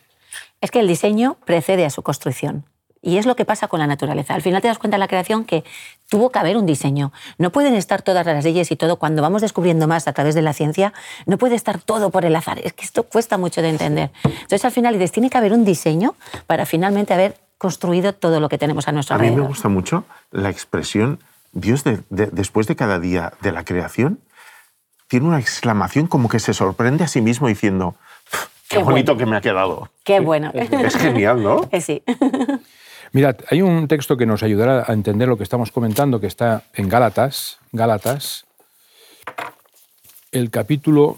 Es 0.59 0.71
que 0.71 0.79
el 0.79 0.87
diseño 0.87 1.37
precede 1.45 1.85
a 1.85 1.89
su 1.91 2.01
construcción. 2.01 2.65
Y 3.01 3.17
es 3.17 3.25
lo 3.25 3.35
que 3.35 3.45
pasa 3.45 3.67
con 3.67 3.79
la 3.79 3.87
naturaleza. 3.87 4.35
Al 4.35 4.41
final 4.41 4.61
te 4.61 4.67
das 4.67 4.77
cuenta 4.77 4.97
en 4.97 4.99
la 4.99 5.07
creación 5.07 5.43
que 5.43 5.63
tuvo 6.07 6.29
que 6.29 6.37
haber 6.37 6.55
un 6.55 6.67
diseño. 6.67 7.11
No 7.39 7.51
pueden 7.51 7.73
estar 7.73 8.03
todas 8.03 8.25
las 8.25 8.43
leyes 8.43 8.69
y 8.71 8.75
todo. 8.75 8.97
Cuando 8.97 9.21
vamos 9.21 9.41
descubriendo 9.41 9.87
más 9.87 10.07
a 10.07 10.13
través 10.13 10.35
de 10.35 10.43
la 10.43 10.53
ciencia, 10.53 10.93
no 11.25 11.37
puede 11.37 11.55
estar 11.55 11.79
todo 11.79 12.11
por 12.11 12.25
el 12.25 12.35
azar. 12.35 12.59
Es 12.63 12.73
que 12.73 12.85
esto 12.85 13.03
cuesta 13.03 13.37
mucho 13.39 13.61
de 13.61 13.69
entender. 13.69 14.11
Entonces 14.23 14.65
al 14.65 14.71
final 14.71 14.93
dices, 14.93 15.11
tiene 15.11 15.29
que 15.29 15.37
haber 15.37 15.53
un 15.53 15.65
diseño 15.65 16.15
para 16.45 16.65
finalmente 16.65 17.13
haber 17.13 17.37
construido 17.57 18.13
todo 18.13 18.39
lo 18.39 18.49
que 18.49 18.57
tenemos 18.57 18.87
a 18.87 18.91
nuestro 18.91 19.15
alrededor. 19.15 19.37
A 19.37 19.37
mí 19.37 19.43
me 19.43 19.47
gusta 19.47 19.69
mucho 19.69 20.03
la 20.31 20.49
expresión, 20.49 21.19
Dios 21.53 21.83
después 22.09 22.67
de 22.67 22.75
cada 22.75 22.99
día 22.99 23.33
de 23.41 23.51
la 23.51 23.65
creación, 23.65 24.19
tiene 25.07 25.27
una 25.27 25.39
exclamación 25.39 26.07
como 26.07 26.29
que 26.29 26.39
se 26.39 26.53
sorprende 26.53 27.03
a 27.03 27.07
sí 27.07 27.21
mismo 27.21 27.47
diciendo, 27.47 27.95
qué, 28.69 28.79
bonito 28.79 29.17
que 29.17 29.25
me 29.25 29.35
ha 29.35 29.41
quedado. 29.41 29.89
Qué 30.03 30.19
bueno. 30.19 30.51
Es 30.53 30.95
genial, 30.95 31.43
¿no? 31.43 31.69
Sí. 31.81 32.01
Mirad, 33.13 33.37
hay 33.49 33.61
un 33.61 33.87
texto 33.89 34.15
que 34.15 34.25
nos 34.25 34.41
ayudará 34.41 34.85
a 34.87 34.93
entender 34.93 35.27
lo 35.27 35.37
que 35.37 35.43
estamos 35.43 35.71
comentando, 35.71 36.21
que 36.21 36.27
está 36.27 36.63
en 36.73 36.87
Gálatas, 36.87 37.57
Gálatas, 37.73 38.45
el 40.31 40.49
capítulo 40.49 41.17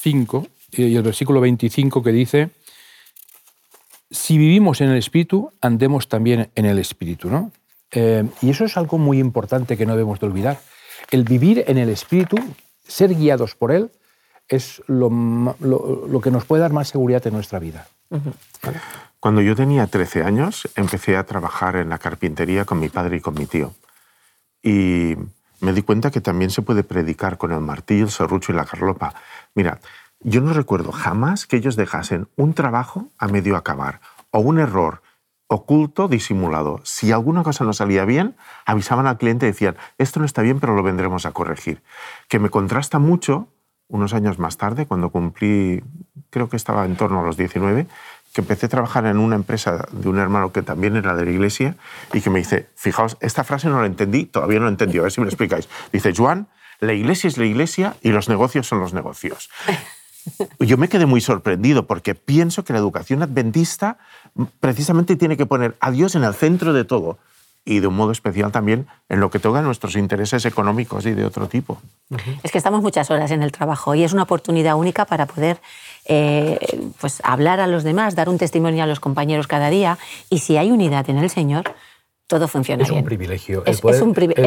5 0.00 0.46
y 0.72 0.96
el 0.96 1.02
versículo 1.02 1.40
25 1.40 2.02
que 2.02 2.10
dice, 2.10 2.50
si 4.10 4.38
vivimos 4.38 4.80
en 4.80 4.90
el 4.90 4.96
Espíritu, 4.96 5.52
andemos 5.60 6.08
también 6.08 6.50
en 6.56 6.66
el 6.66 6.80
Espíritu. 6.80 7.30
¿no? 7.30 7.52
Eh, 7.92 8.24
y 8.42 8.50
eso 8.50 8.64
es 8.64 8.76
algo 8.76 8.98
muy 8.98 9.20
importante 9.20 9.76
que 9.76 9.86
no 9.86 9.92
debemos 9.92 10.18
de 10.18 10.26
olvidar. 10.26 10.58
El 11.12 11.22
vivir 11.22 11.64
en 11.68 11.78
el 11.78 11.90
Espíritu, 11.90 12.36
ser 12.86 13.14
guiados 13.14 13.54
por 13.54 13.70
Él, 13.70 13.90
es 14.48 14.82
lo, 14.88 16.20
que 16.20 16.30
nos 16.32 16.44
puede 16.44 16.62
dar 16.62 16.72
más 16.72 16.88
seguridad 16.88 17.24
en 17.24 17.34
nuestra 17.34 17.60
vida. 17.60 17.86
Cuando 19.20 19.42
yo 19.42 19.54
tenía 19.54 19.86
13 19.86 20.24
años, 20.24 20.68
empecé 20.76 21.16
a 21.18 21.26
trabajar 21.26 21.76
en 21.76 21.90
la 21.90 21.98
carpintería 21.98 22.64
con 22.64 22.80
mi 22.80 22.88
padre 22.88 23.18
y 23.18 23.20
con 23.20 23.34
mi 23.34 23.44
tío. 23.44 23.74
Y 24.62 25.14
me 25.60 25.74
di 25.74 25.82
cuenta 25.82 26.10
que 26.10 26.22
también 26.22 26.50
se 26.50 26.62
puede 26.62 26.84
predicar 26.84 27.36
con 27.36 27.52
el 27.52 27.60
martillo, 27.60 28.04
el 28.04 28.10
serrucho 28.10 28.52
y 28.52 28.56
la 28.56 28.64
carlopa. 28.64 29.14
Mira, 29.54 29.78
yo 30.20 30.40
no 30.40 30.54
recuerdo 30.54 30.90
jamás 30.90 31.46
que 31.46 31.56
ellos 31.56 31.76
dejasen 31.76 32.28
un 32.36 32.54
trabajo 32.54 33.08
a 33.18 33.28
medio 33.28 33.56
acabar 33.56 34.00
o 34.30 34.40
un 34.40 34.58
error 34.58 35.02
oculto, 35.48 36.08
disimulado. 36.08 36.80
Si 36.84 37.12
alguna 37.12 37.42
cosa 37.42 37.64
no 37.64 37.72
salía 37.72 38.04
bien, 38.04 38.36
avisaban 38.64 39.06
al 39.06 39.18
cliente 39.18 39.46
y 39.46 39.50
decían, 39.50 39.76
esto 39.98 40.20
no 40.20 40.26
está 40.26 40.42
bien, 40.42 40.60
pero 40.60 40.74
lo 40.74 40.82
vendremos 40.82 41.26
a 41.26 41.32
corregir. 41.32 41.82
Que 42.28 42.38
me 42.38 42.50
contrasta 42.50 42.98
mucho, 42.98 43.48
unos 43.88 44.14
años 44.14 44.38
más 44.38 44.56
tarde, 44.56 44.86
cuando 44.86 45.10
cumplí, 45.10 45.82
creo 46.30 46.48
que 46.48 46.56
estaba 46.56 46.84
en 46.84 46.96
torno 46.96 47.20
a 47.20 47.24
los 47.24 47.36
19, 47.36 47.88
que 48.32 48.40
empecé 48.42 48.66
a 48.66 48.68
trabajar 48.68 49.06
en 49.06 49.18
una 49.18 49.36
empresa 49.36 49.86
de 49.90 50.08
un 50.08 50.18
hermano 50.18 50.52
que 50.52 50.62
también 50.62 50.96
era 50.96 51.14
de 51.14 51.24
la 51.24 51.30
iglesia 51.30 51.76
y 52.12 52.20
que 52.20 52.30
me 52.30 52.38
dice, 52.38 52.68
fijaos, 52.76 53.16
esta 53.20 53.44
frase 53.44 53.68
no 53.68 53.80
la 53.80 53.86
entendí, 53.86 54.24
todavía 54.24 54.58
no 54.58 54.66
la 54.66 54.70
entendí, 54.70 54.98
a 54.98 55.02
ver 55.02 55.12
si 55.12 55.20
me 55.20 55.24
lo 55.24 55.30
explicáis. 55.30 55.68
Dice, 55.92 56.14
Juan, 56.14 56.48
la 56.78 56.92
iglesia 56.92 57.28
es 57.28 57.38
la 57.38 57.44
iglesia 57.44 57.96
y 58.02 58.10
los 58.10 58.28
negocios 58.28 58.66
son 58.66 58.80
los 58.80 58.94
negocios. 58.94 59.50
Yo 60.60 60.76
me 60.76 60.88
quedé 60.88 61.06
muy 61.06 61.20
sorprendido 61.20 61.86
porque 61.86 62.14
pienso 62.14 62.64
que 62.64 62.72
la 62.72 62.78
educación 62.78 63.22
adventista 63.22 63.98
precisamente 64.60 65.16
tiene 65.16 65.36
que 65.36 65.46
poner 65.46 65.76
a 65.80 65.90
Dios 65.90 66.14
en 66.14 66.24
el 66.24 66.34
centro 66.34 66.72
de 66.72 66.84
todo 66.84 67.18
y 67.64 67.80
de 67.80 67.86
un 67.86 67.94
modo 67.94 68.12
especial 68.12 68.52
también 68.52 68.86
en 69.08 69.20
lo 69.20 69.30
que 69.30 69.38
toca 69.38 69.60
nuestros 69.62 69.96
intereses 69.96 70.44
económicos 70.44 71.04
y 71.06 71.12
de 71.12 71.24
otro 71.24 71.46
tipo. 71.46 71.78
Es 72.42 72.50
que 72.50 72.58
estamos 72.58 72.82
muchas 72.82 73.10
horas 73.10 73.30
en 73.30 73.42
el 73.42 73.52
trabajo 73.52 73.94
y 73.94 74.02
es 74.02 74.12
una 74.12 74.22
oportunidad 74.22 74.76
única 74.76 75.04
para 75.04 75.26
poder 75.26 75.60
eh, 76.06 76.58
pues 77.00 77.20
hablar 77.24 77.60
a 77.60 77.66
los 77.66 77.84
demás, 77.84 78.14
dar 78.14 78.28
un 78.28 78.38
testimonio 78.38 78.82
a 78.82 78.86
los 78.86 79.00
compañeros 79.00 79.46
cada 79.46 79.70
día 79.70 79.98
y 80.30 80.38
si 80.38 80.56
hay 80.56 80.70
unidad 80.70 81.08
en 81.10 81.18
el 81.18 81.30
Señor, 81.30 81.74
todo 82.30 82.46
funciona 82.46 82.84
es 82.84 82.88
bien. 82.88 83.00
Un 83.00 83.04
privilegio. 83.04 83.64
Es, 83.66 83.82
un, 83.82 83.90
es 83.90 84.00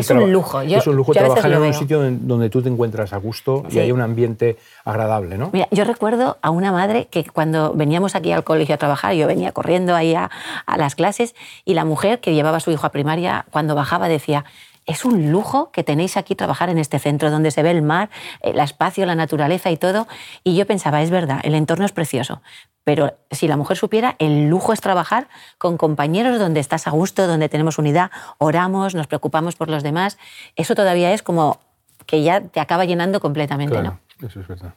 un, 0.09 0.31
lujo. 0.31 0.61
es 0.61 0.87
un 0.87 0.95
lujo 0.95 1.11
trabajar 1.11 1.51
en 1.51 1.61
un 1.61 1.73
sitio 1.73 2.01
donde 2.01 2.49
tú 2.49 2.61
te 2.61 2.69
encuentras 2.69 3.11
a 3.11 3.17
gusto 3.17 3.65
y 3.69 3.79
hay 3.79 3.91
un 3.91 3.99
ambiente 3.99 4.55
agradable, 4.85 5.37
¿no? 5.37 5.49
Mira, 5.51 5.67
yo 5.69 5.83
recuerdo 5.83 6.37
a 6.41 6.49
una 6.49 6.71
madre 6.71 7.09
que 7.11 7.25
cuando 7.25 7.73
veníamos 7.73 8.15
aquí 8.15 8.31
al 8.31 8.45
colegio 8.45 8.75
a 8.75 8.77
trabajar, 8.77 9.15
yo 9.15 9.27
venía 9.27 9.51
corriendo 9.51 9.95
ahí 9.95 10.15
a, 10.15 10.31
a 10.65 10.77
las 10.77 10.95
clases 10.95 11.35
y 11.65 11.73
la 11.73 11.83
mujer 11.83 12.21
que 12.21 12.33
llevaba 12.33 12.57
a 12.57 12.61
su 12.61 12.71
hijo 12.71 12.87
a 12.87 12.89
primaria, 12.89 13.45
cuando 13.51 13.75
bajaba 13.75 14.07
decía, 14.07 14.45
es 14.85 15.05
un 15.05 15.31
lujo 15.31 15.71
que 15.71 15.83
tenéis 15.83 16.17
aquí 16.17 16.35
trabajar 16.35 16.69
en 16.69 16.77
este 16.77 16.99
centro 16.99 17.31
donde 17.31 17.51
se 17.51 17.63
ve 17.63 17.71
el 17.71 17.81
mar, 17.81 18.09
el 18.41 18.59
espacio, 18.59 19.05
la 19.05 19.15
naturaleza 19.15 19.71
y 19.71 19.77
todo. 19.77 20.07
Y 20.43 20.55
yo 20.55 20.65
pensaba, 20.65 21.01
es 21.01 21.09
verdad, 21.09 21.39
el 21.43 21.55
entorno 21.55 21.85
es 21.85 21.91
precioso, 21.91 22.41
pero 22.83 23.17
si 23.31 23.47
la 23.47 23.57
mujer 23.57 23.77
supiera, 23.77 24.15
el 24.19 24.49
lujo 24.49 24.73
es 24.73 24.81
trabajar 24.81 25.27
con 25.57 25.77
compañeros 25.77 26.39
donde 26.39 26.59
estás 26.59 26.87
a 26.87 26.91
gusto, 26.91 27.27
donde 27.27 27.49
tenemos 27.49 27.77
unidad, 27.77 28.11
oramos, 28.37 28.95
nos 28.95 29.07
preocupamos 29.07 29.55
por 29.55 29.69
los 29.69 29.83
demás. 29.83 30.17
Eso 30.55 30.75
todavía 30.75 31.13
es 31.13 31.23
como 31.23 31.61
que 32.05 32.23
ya 32.23 32.41
te 32.41 32.59
acaba 32.59 32.85
llenando 32.85 33.21
completamente, 33.21 33.81
¿no? 33.81 33.99
Eso 34.21 34.41
es 34.41 34.47
verdad. 34.47 34.73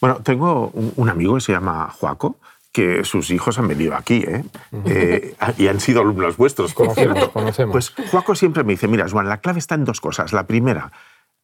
Bueno, 0.00 0.16
tengo 0.22 0.70
un 0.96 1.08
amigo 1.08 1.34
que 1.34 1.40
se 1.40 1.52
llama 1.52 1.90
Joaco, 1.98 2.36
que 2.74 3.04
sus 3.04 3.30
hijos 3.30 3.60
han 3.60 3.68
venido 3.68 3.94
aquí 3.94 4.24
¿eh? 4.26 4.44
eh 4.84 5.36
y 5.56 5.68
han 5.68 5.78
sido 5.78 6.00
alumnos 6.00 6.36
vuestros. 6.36 6.74
Conocemos, 6.74 7.28
conocemos. 7.28 7.72
Pues 7.72 8.08
Joaco 8.10 8.34
siempre 8.34 8.64
me 8.64 8.72
dice, 8.72 8.88
mira, 8.88 9.08
Juan, 9.08 9.28
la 9.28 9.38
clave 9.38 9.60
está 9.60 9.76
en 9.76 9.84
dos 9.84 10.00
cosas. 10.00 10.32
La 10.32 10.48
primera, 10.48 10.90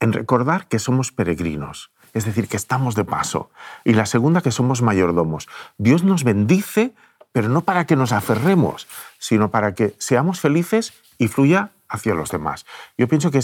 en 0.01 0.13
recordar 0.13 0.67
que 0.67 0.81
somos 0.81 1.13
peregrinos, 1.13 1.93
es 2.15 2.25
decir, 2.25 2.49
que 2.49 2.57
estamos 2.57 2.97
de 2.97 3.05
paso. 3.05 3.51
Y 3.85 3.93
la 3.93 4.07
segunda, 4.07 4.41
que 4.41 4.51
somos 4.51 4.83
mayordomos. 4.83 5.49
Dios 5.79 6.03
nos 6.03 6.25
bendice, 6.25 6.95
pero 7.31 7.49
no 7.49 7.61
para 7.61 7.87
que 7.87 7.95
nos 7.95 8.11
aferremos, 8.11 8.89
sino 9.21 9.53
para 9.53 9.73
que 9.73 9.95
seamos 9.99 10.41
felices 10.41 10.95
y 11.17 11.29
fluya 11.29 11.71
hacia 11.89 12.13
los 12.15 12.33
demás. 12.33 12.67
Yo 12.99 13.07
pienso 13.07 13.31
que 13.31 13.39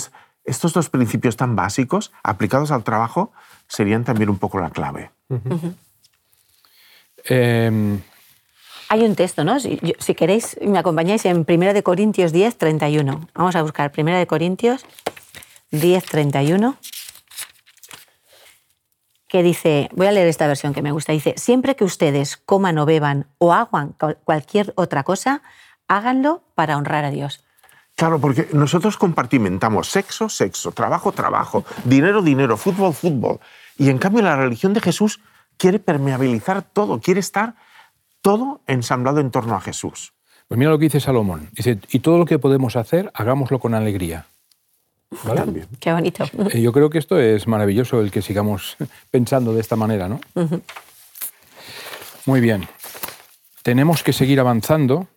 estos 0.44 0.72
dos 0.72 0.90
principios 0.90 1.36
tan 1.36 1.54
básicos, 1.54 2.12
aplicados 2.24 2.72
al 2.72 2.82
trabajo, 2.82 3.32
serían 3.68 4.02
también 4.02 4.28
un 4.28 4.38
poco 4.38 4.58
la 4.58 4.70
clave. 4.70 5.12
Em, 7.28 8.00
Hay 8.88 9.02
un 9.04 9.16
texto, 9.16 9.44
¿no? 9.44 9.58
Si, 9.58 9.78
queréis, 10.14 10.56
me 10.60 10.78
acompañáis 10.78 11.24
en 11.24 11.44
1 11.48 11.74
de 11.74 11.82
Corintios 11.82 12.32
10, 12.32 12.56
31. 12.56 13.28
Vamos 13.34 13.56
a 13.56 13.62
buscar 13.62 13.92
1 13.96 14.16
de 14.16 14.26
Corintios 14.26 14.84
10, 15.70 16.04
31 16.04 16.76
que 19.28 19.42
dice, 19.42 19.88
voy 19.92 20.06
a 20.06 20.12
leer 20.12 20.28
esta 20.28 20.46
versión 20.46 20.72
que 20.72 20.82
me 20.82 20.92
gusta, 20.92 21.12
dice, 21.12 21.34
siempre 21.36 21.74
que 21.74 21.84
ustedes 21.84 22.36
coman 22.36 22.78
o 22.78 22.86
beban 22.86 23.26
o 23.38 23.52
hagan 23.52 23.94
cualquier 24.24 24.72
otra 24.76 25.02
cosa, 25.02 25.42
háganlo 25.88 26.42
para 26.54 26.76
honrar 26.76 27.04
a 27.04 27.10
Dios. 27.10 27.44
Claro, 27.96 28.20
porque 28.20 28.48
nosotros 28.52 28.96
compartimentamos 28.96 29.88
sexo, 29.88 30.28
sexo, 30.28 30.70
trabajo, 30.72 31.12
trabajo, 31.12 31.64
dinero, 31.84 32.22
dinero, 32.22 32.56
fútbol, 32.56 32.92
fútbol. 32.94 33.40
Y 33.78 33.88
en 33.88 33.98
cambio 33.98 34.22
la 34.22 34.36
religión 34.36 34.74
de 34.74 34.80
Jesús 34.80 35.20
quiere 35.56 35.78
permeabilizar 35.78 36.62
todo, 36.62 37.00
quiere 37.00 37.20
estar 37.20 37.54
todo 38.20 38.60
ensamblado 38.66 39.20
en 39.20 39.30
torno 39.30 39.54
a 39.54 39.60
Jesús. 39.60 40.12
Pues 40.48 40.58
mira 40.58 40.70
lo 40.70 40.78
que 40.78 40.84
dice 40.84 41.00
Salomón. 41.00 41.48
Dice, 41.52 41.78
y 41.90 42.00
todo 42.00 42.18
lo 42.18 42.24
que 42.24 42.38
podemos 42.38 42.76
hacer, 42.76 43.10
hagámoslo 43.14 43.58
con 43.58 43.74
alegría. 43.74 44.26
¿Vale? 45.24 45.66
Qué 45.80 45.92
bonito. 45.92 46.24
Eh, 46.52 46.60
yo 46.60 46.72
creo 46.72 46.90
que 46.90 46.98
esto 46.98 47.18
es 47.18 47.46
maravilloso 47.46 48.00
el 48.00 48.10
que 48.10 48.22
sigamos 48.22 48.76
pensando 49.10 49.52
de 49.52 49.60
esta 49.60 49.76
manera, 49.76 50.08
¿no? 50.08 50.20
Muy 52.26 52.40
bien. 52.40 52.68
Tenemos 53.62 54.02
que 54.02 54.12
seguir 54.12 54.40
avanzando. 54.40 55.08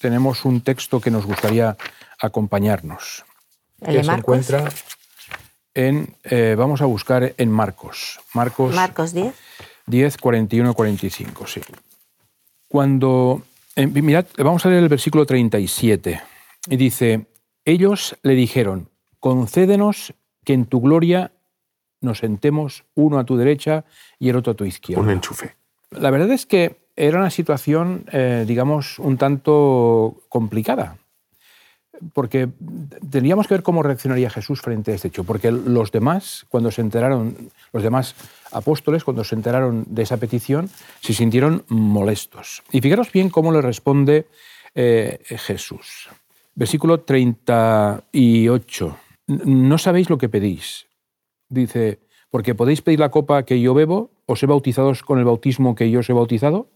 Tenemos 0.00 0.44
un 0.44 0.62
texto 0.62 1.00
que 1.00 1.10
nos 1.10 1.26
gustaría 1.26 1.76
acompañarnos. 2.18 3.24
¿El 3.80 4.04
se 4.04 4.12
encuentra 4.12 4.64
en, 5.74 6.14
eh, 6.24 6.54
vamos 6.56 6.82
a 6.82 6.86
buscar 6.86 7.34
en 7.36 7.50
Marcos. 7.50 8.20
Marcos, 8.34 8.74
Marcos 8.74 9.12
10. 9.12 9.34
10, 9.86 10.16
41, 10.16 10.74
45, 10.74 11.46
sí. 11.46 11.60
Cuando, 12.68 13.42
eh, 13.76 13.86
mirad, 13.86 14.26
vamos 14.38 14.64
a 14.64 14.68
leer 14.68 14.82
el 14.82 14.88
versículo 14.88 15.26
37. 15.26 16.20
Y 16.68 16.76
dice, 16.76 17.26
ellos 17.64 18.16
le 18.22 18.34
dijeron, 18.34 18.88
concédenos 19.18 20.14
que 20.44 20.52
en 20.52 20.66
tu 20.66 20.80
gloria 20.80 21.32
nos 22.00 22.18
sentemos 22.18 22.84
uno 22.94 23.18
a 23.18 23.24
tu 23.24 23.36
derecha 23.36 23.84
y 24.18 24.28
el 24.28 24.36
otro 24.36 24.52
a 24.52 24.56
tu 24.56 24.64
izquierda. 24.64 25.02
Un 25.02 25.10
enchufe. 25.10 25.54
La 25.90 26.10
verdad 26.10 26.30
es 26.30 26.46
que 26.46 26.82
era 26.96 27.18
una 27.18 27.30
situación, 27.30 28.04
eh, 28.12 28.44
digamos, 28.46 28.98
un 28.98 29.16
tanto 29.16 30.22
complicada, 30.28 30.98
porque 32.12 32.48
teníamos 33.10 33.46
que 33.46 33.54
ver 33.54 33.62
cómo 33.62 33.82
reaccionaría 33.82 34.30
Jesús 34.30 34.60
frente 34.60 34.92
a 34.92 34.94
este 34.94 35.08
hecho, 35.08 35.24
porque 35.24 35.50
los 35.50 35.92
demás, 35.92 36.46
cuando 36.48 36.70
se 36.70 36.80
enteraron, 36.80 37.36
los 37.72 37.82
demás 37.82 38.14
apóstoles, 38.50 39.04
cuando 39.04 39.24
se 39.24 39.34
enteraron 39.34 39.84
de 39.88 40.02
esa 40.02 40.16
petición, 40.16 40.70
se 41.00 41.14
sintieron 41.14 41.64
molestos. 41.68 42.62
Y 42.70 42.80
fijaros 42.80 43.12
bien 43.12 43.30
cómo 43.30 43.52
le 43.52 43.62
responde 43.62 44.26
eh, 44.74 45.20
Jesús. 45.26 46.08
Versículo 46.54 47.00
38. 47.00 48.96
No 49.26 49.78
sabéis 49.78 50.10
lo 50.10 50.18
que 50.18 50.28
pedís. 50.28 50.86
Dice, 51.48 52.00
porque 52.30 52.54
podéis 52.54 52.82
pedir 52.82 53.00
la 53.00 53.10
copa 53.10 53.44
que 53.44 53.60
yo 53.60 53.74
bebo, 53.74 54.10
os 54.26 54.42
he 54.42 54.46
bautizados 54.46 55.02
con 55.02 55.18
el 55.18 55.24
bautismo 55.24 55.74
que 55.74 55.90
yo 55.90 56.00
os 56.00 56.10
he 56.10 56.12
bautizado. 56.12 56.68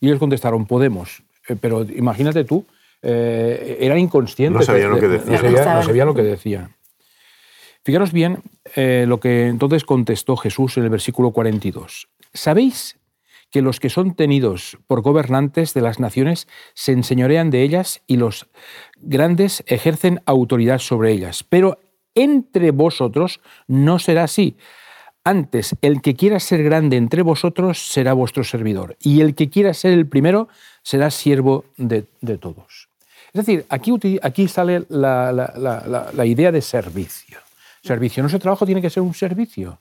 Y 0.00 0.08
ellos 0.08 0.18
contestaron, 0.18 0.66
podemos. 0.66 1.22
Eh, 1.48 1.56
pero 1.58 1.84
imagínate 1.84 2.44
tú, 2.44 2.66
eh, 3.02 3.78
eran 3.80 3.98
inconscientes. 3.98 4.60
No 4.60 4.64
sabían 4.64 4.90
lo 4.90 4.98
que 4.98 5.08
decían. 5.08 5.32
No 5.32 5.82
sabían, 5.82 6.06
lo 6.06 6.14
que 6.14 6.22
decían. 6.22 6.76
Fijaros 7.84 8.12
bien 8.12 8.42
eh, 8.74 9.04
lo 9.06 9.20
que 9.20 9.46
entonces 9.46 9.84
contestó 9.84 10.36
Jesús 10.36 10.76
en 10.76 10.84
el 10.84 10.90
versículo 10.90 11.30
42. 11.30 12.08
¿Sabéis 12.32 12.98
que 13.50 13.62
los 13.62 13.78
que 13.78 13.90
son 13.90 14.14
tenidos 14.14 14.76
por 14.86 15.02
gobernantes 15.02 15.72
de 15.72 15.82
las 15.82 16.00
naciones 16.00 16.48
se 16.74 16.92
enseñorean 16.92 17.50
de 17.50 17.62
ellas 17.62 18.02
y 18.06 18.16
los 18.16 18.48
grandes 18.96 19.62
ejercen 19.66 20.20
autoridad 20.26 20.80
sobre 20.80 21.12
ellas? 21.12 21.44
Pero 21.48 21.78
entre 22.16 22.72
vosotros 22.72 23.40
no 23.68 24.00
será 24.00 24.24
así. 24.24 24.56
Antes, 25.22 25.74
el 25.82 26.02
que 26.02 26.14
quiera 26.14 26.38
ser 26.38 26.62
grande 26.62 26.96
entre 26.96 27.22
vosotros 27.22 27.88
será 27.88 28.12
vuestro 28.12 28.44
servidor, 28.44 28.96
y 29.00 29.22
el 29.22 29.34
que 29.34 29.50
quiera 29.50 29.74
ser 29.74 29.92
el 29.92 30.08
primero 30.08 30.48
será 30.86 31.10
siervo 31.10 31.64
de 31.76 32.38
todos. 32.38 32.88
Es 33.32 33.44
decir, 33.44 33.66
aquí, 33.68 33.92
aquí 34.22 34.46
sale 34.46 34.84
la, 34.88 36.24
idea 36.24 36.52
de 36.52 36.62
servicio. 36.62 37.38
Servicio. 37.82 38.22
Nuestro 38.22 38.38
trabajo 38.38 38.64
tiene 38.64 38.80
que 38.80 38.88
ser 38.88 39.02
un 39.02 39.14
servicio. 39.14 39.80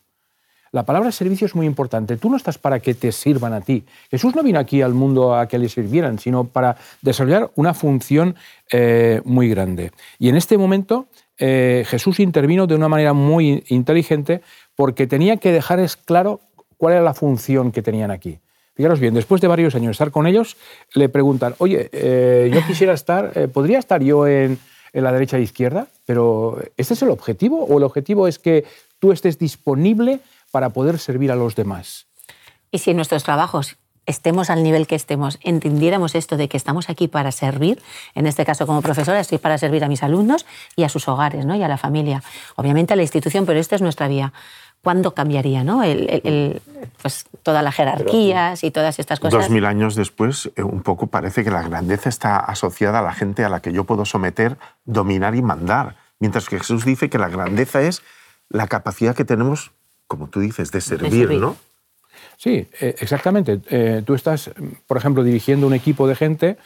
La 0.72 0.84
palabra 0.84 1.12
servicio 1.12 1.46
es 1.46 1.56
muy 1.56 1.68
importante. 1.68 2.18
Tú 2.18 2.30
no 2.30 2.38
estás 2.38 2.58
para 2.58 2.80
que 2.80 2.96
te 2.96 3.12
sirvan 3.12 3.54
a 3.54 3.62
ti. 3.62 3.86
Jesús 4.10 4.36
no 4.36 4.44
vino 4.44 4.60
aquí 4.60 4.82
al 4.82 4.94
mundo 4.94 5.36
a 5.36 5.48
que 5.48 5.60
le 5.60 5.70
sirvieran, 5.70 6.18
sino 6.20 6.44
para 6.44 6.76
desarrollar 7.02 7.52
una 7.56 7.74
función 7.74 8.36
eh, 8.72 9.22
muy 9.26 9.48
grande. 9.48 9.92
Y 10.20 10.28
en 10.28 10.36
este 10.36 10.58
momento 10.58 11.08
eh, 11.38 11.86
Jesús 11.88 12.20
intervino 12.20 12.68
de 12.68 12.76
una 12.76 12.90
manera 12.90 13.14
muy 13.14 13.64
inteligente 13.68 14.42
porque 14.76 15.08
tenía 15.08 15.38
que 15.38 15.52
dejar 15.52 15.80
claro 16.04 16.42
cuál 16.78 16.96
era 16.96 17.04
la 17.04 17.14
función 17.14 17.72
que 17.72 17.82
tenían 17.82 18.10
aquí. 18.12 18.40
Fijaros 18.76 19.00
bien, 19.00 19.14
después 19.14 19.40
de 19.40 19.48
varios 19.48 19.74
años 19.76 19.92
estar 19.92 20.12
con 20.12 20.28
ellos, 20.28 20.58
le 20.94 21.08
preguntan, 21.08 21.56
oye, 21.60 21.90
eh, 21.94 22.52
yo 22.54 22.66
quisiera 22.68 22.94
estar, 22.94 23.32
eh, 23.36 23.48
¿podría 23.48 23.80
estar 23.80 24.04
yo 24.04 24.28
en, 24.28 24.60
la 24.94 25.12
derecha 25.12 25.38
e 25.38 25.42
izquierda? 25.42 25.88
Pero 26.06 26.58
¿este 26.78 26.94
es 26.94 27.02
el 27.02 27.10
objetivo 27.10 27.64
o 27.66 27.78
el 27.78 27.84
objetivo 27.84 28.28
es 28.28 28.40
que 28.40 28.66
tú 29.00 29.12
estés 29.12 29.40
disponible 29.40 30.20
para 30.52 30.70
poder 30.70 31.00
servir 31.00 31.32
a 31.32 31.36
los 31.36 31.56
demás? 31.56 32.08
Y 32.72 32.80
si 32.80 32.92
en 32.92 32.98
nuestros 32.98 33.24
trabajos 33.24 33.78
estemos 34.06 34.50
al 34.50 34.64
nivel 34.64 34.88
que 34.88 34.96
estemos, 34.96 35.40
entendiéramos 35.42 36.16
esto 36.16 36.38
de 36.38 36.48
que 36.48 36.58
estamos 36.58 36.90
aquí 36.90 37.08
para 37.08 37.32
servir, 37.32 37.82
en 38.14 38.28
este 38.28 38.46
caso 38.46 38.68
como 38.68 38.82
profesora 38.82 39.20
estoy 39.20 39.38
para 39.38 39.58
servir 39.58 39.84
a 39.84 39.88
mis 39.88 40.04
alumnos 40.04 40.46
y 40.76 40.84
a 40.84 40.90
sus 40.90 41.08
hogares 41.08 41.46
¿no? 41.46 41.56
y 41.56 41.64
a 41.64 41.68
la 41.68 41.78
familia, 41.78 42.24
obviamente 42.56 42.94
a 42.94 42.96
la 42.96 43.02
institución, 43.02 43.46
pero 43.46 43.60
esta 43.60 43.76
es 43.76 43.82
nuestra 43.82 44.08
vía. 44.08 44.34
¿Cuándo 44.86 45.16
cambiaría 45.16 45.64
¿no? 45.64 45.82
el, 45.82 46.62
pues, 47.02 47.26
todas 47.42 47.64
las 47.64 47.74
jerarquías 47.74 48.64
y 48.64 48.70
todas 48.70 49.00
estas 49.00 49.20
cosas? 49.20 49.40
Dos 49.40 49.50
mil 49.50 49.66
años 49.66 49.96
después, 49.96 50.52
eh, 50.56 50.62
un 50.62 50.84
poco 50.84 51.08
parece 51.08 51.44
que 51.44 51.50
la 51.50 51.64
grandeza 51.64 52.08
está 52.08 52.38
asociada 52.38 53.00
a 53.00 53.02
la 53.02 53.12
gente 53.12 53.44
a 53.44 53.50
la 53.50 53.62
que 53.62 53.74
yo 53.74 53.86
puedo 53.86 54.06
someter, 54.06 54.58
dominar 54.86 55.34
y 55.34 55.42
mandar, 55.42 55.96
mientras 56.20 56.48
que 56.48 56.60
Jesús 56.60 56.86
dice 56.86 57.10
que 57.10 57.18
la 57.18 57.30
grandeza 57.30 57.82
es 57.82 58.04
la 58.48 58.68
capacidad 58.68 59.16
que 59.16 59.26
tenemos, 59.26 59.72
como 60.06 60.28
tú 60.28 60.40
dices, 60.40 60.72
de 60.72 60.82
servir, 60.82 61.32
¿no? 61.32 61.56
Sí, 62.38 62.68
eh, 62.80 62.96
exactamente. 63.00 63.62
Eh, 63.72 64.04
tú 64.06 64.14
estás, 64.14 64.52
por 64.86 64.98
ejemplo, 64.98 65.24
dirigiendo 65.24 65.66
un 65.66 65.74
equipo 65.74 66.08
de 66.08 66.16
gente 66.16 66.58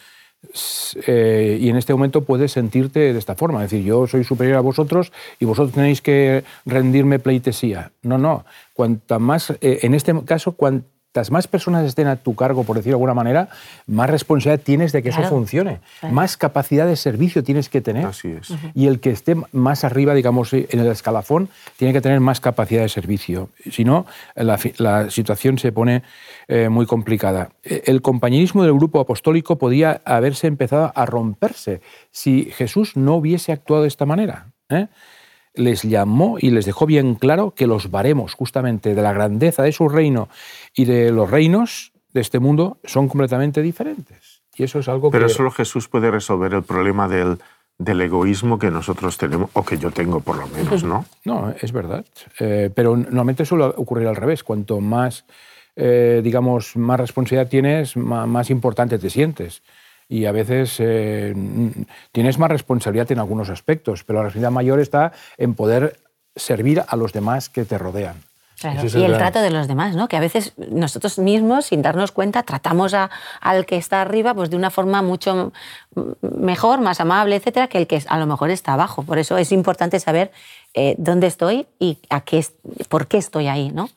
eh, 1.05 1.57
y 1.59 1.69
en 1.69 1.75
este 1.75 1.93
momento 1.93 2.23
puedes 2.23 2.53
sentirte 2.53 3.13
de 3.13 3.19
esta 3.19 3.35
forma, 3.35 3.63
es 3.63 3.71
decir, 3.71 3.85
yo 3.85 4.07
soy 4.07 4.23
superior 4.23 4.57
a 4.57 4.61
vosotros 4.61 5.11
y 5.39 5.45
vosotros 5.45 5.73
tenéis 5.73 6.01
que 6.01 6.43
rendirme 6.65 7.19
pleitesía. 7.19 7.91
No, 8.01 8.17
no. 8.17 8.45
Cuanta 8.73 9.19
más, 9.19 9.51
eh, 9.61 9.79
en 9.81 9.93
este 9.93 10.13
caso, 10.25 10.53
cuanto 10.53 10.87
cuantas 11.11 11.31
más 11.31 11.47
personas 11.47 11.85
estén 11.85 12.05
a 12.05 12.17
tu 12.17 12.35
cargo, 12.35 12.63
por 12.63 12.75
decirlo 12.75 12.91
de 12.91 13.01
alguna 13.01 13.15
manera, 13.15 13.49
más 13.87 14.09
responsabilidad 14.09 14.63
tienes 14.63 14.91
de 14.91 15.01
que 15.01 15.09
eso 15.09 15.23
funcione. 15.23 15.79
Más 16.11 16.37
capacidad 16.37 16.85
de 16.85 16.95
servicio 16.95 17.43
tienes 17.43 17.67
que 17.67 17.81
tener. 17.81 18.05
Así 18.05 18.29
es. 18.29 18.53
Y 18.75 18.85
el 18.85 18.99
que 18.99 19.09
esté 19.09 19.35
más 19.51 19.83
arriba, 19.83 20.13
digamos, 20.13 20.53
en 20.53 20.67
el 20.71 20.87
escalafón, 20.87 21.49
tiene 21.77 21.93
que 21.93 22.01
tener 22.01 22.19
más 22.19 22.39
capacidad 22.39 22.83
de 22.83 22.89
servicio. 22.89 23.49
Si 23.71 23.83
no, 23.83 24.05
la, 24.35 25.09
situación 25.09 25.57
se 25.57 25.71
pone 25.71 26.03
eh, 26.47 26.69
muy 26.69 26.85
complicada. 26.85 27.49
E, 27.63 27.81
el 27.87 28.03
compañerismo 28.03 28.61
del 28.61 28.73
grupo 28.73 28.99
apostólico 28.99 29.57
podía 29.57 30.01
haberse 30.05 30.45
empezado 30.45 30.91
a 30.93 31.05
romperse 31.07 31.81
si 32.11 32.51
Jesús 32.51 32.95
no 32.95 33.15
hubiese 33.15 33.51
actuado 33.51 33.81
de 33.81 33.87
esta 33.87 34.05
manera. 34.05 34.51
¿eh? 34.69 34.87
Les 35.59 35.83
llamó 35.83 36.37
y 36.39 36.49
les 36.51 36.65
dejó 36.65 36.85
bien 36.85 37.15
claro 37.15 37.51
que 37.51 37.67
los 37.67 37.91
baremos 37.91 38.33
justamente 38.33 38.95
de 38.95 39.01
la 39.01 39.13
grandeza 39.13 39.61
de 39.63 39.71
su 39.71 39.89
reino 39.89 40.29
y 40.73 40.85
de 40.85 41.11
los 41.11 41.29
reinos 41.29 41.91
de 42.13 42.21
este 42.21 42.39
mundo 42.39 42.77
son 42.83 43.07
completamente 43.07 43.61
diferentes. 43.61 44.41
Y 44.55 44.63
eso 44.63 44.79
es 44.79 44.87
algo 44.87 45.11
Pero 45.11 45.29
solo 45.29 45.51
Jesús 45.51 45.87
puede 45.87 46.11
resolver 46.11 46.53
el 46.53 46.63
problema 46.63 47.07
del, 47.07 47.37
del, 47.77 48.01
egoísmo 48.01 48.57
que 48.57 48.71
nosotros 48.71 49.17
tenemos, 49.17 49.49
o 49.53 49.63
que 49.63 49.77
yo 49.77 49.91
tengo 49.91 50.19
por 50.19 50.37
lo 50.37 50.47
menos, 50.47 50.83
¿no? 50.83 51.05
No, 51.25 51.53
es 51.61 51.71
verdad. 51.71 52.05
Eh, 52.39 52.69
pero 52.73 52.97
normalmente 52.97 53.45
suele 53.45 53.65
ocurrir 53.65 54.07
al 54.07 54.15
revés. 54.15 54.43
Cuanto 54.43 54.81
más, 54.81 55.25
eh, 55.75 56.21
digamos, 56.23 56.75
más 56.75 56.99
responsabilidad 56.99 57.49
tienes, 57.49 57.95
más 57.95 58.49
importante 58.49 58.97
te 58.97 59.09
sientes 59.09 59.61
y 60.09 60.25
a 60.25 60.31
veces 60.31 60.77
eh, 60.79 61.35
tienes 62.11 62.39
más 62.39 62.49
responsabilidad 62.49 63.11
en 63.11 63.19
algunos 63.19 63.49
aspectos, 63.49 64.03
pero 64.03 64.19
la 64.19 64.23
responsabilidad 64.23 64.51
mayor 64.51 64.79
está 64.79 65.13
en 65.37 65.53
poder 65.53 65.99
servir 66.35 66.83
a 66.85 66.95
los 66.95 67.13
demás 67.13 67.47
que 67.47 67.63
te 67.63 67.77
rodean. 67.77 68.15
y 68.63 69.03
el, 69.03 69.17
trato 69.17 69.39
de 69.39 69.51
los 69.51 69.67
demás, 69.67 69.95
¿no? 69.95 70.07
que 70.07 70.17
a 70.17 70.19
veces 70.19 70.53
nosotros 70.57 71.19
mismos, 71.19 71.67
sin 71.67 71.83
darnos 71.83 72.11
cuenta, 72.11 72.41
tratamos 72.41 72.95
a, 72.95 73.11
al 73.39 73.67
que 73.67 73.77
está 73.77 74.01
arriba 74.01 74.33
pues, 74.33 74.49
de 74.49 74.57
una 74.57 74.71
forma 74.71 75.03
mucho 75.03 75.53
mejor, 76.21 76.81
más 76.81 76.99
amable, 76.99 77.35
etcétera, 77.35 77.67
que 77.67 77.77
el 77.77 77.85
que 77.85 78.01
a 78.07 78.17
lo 78.17 78.25
mejor 78.25 78.49
está 78.49 78.73
abajo. 78.73 79.03
Por 79.03 79.19
eso 79.19 79.37
es 79.37 79.51
importante 79.51 79.99
saber 79.99 80.31
eh, 80.73 80.95
dónde 80.97 81.27
estoy 81.27 81.67
y 81.77 81.99
a 82.09 82.21
qué, 82.21 82.43
por 82.89 83.07
qué 83.07 83.17
estoy 83.17 83.47
ahí. 83.47 83.71
¿no? 83.71 83.89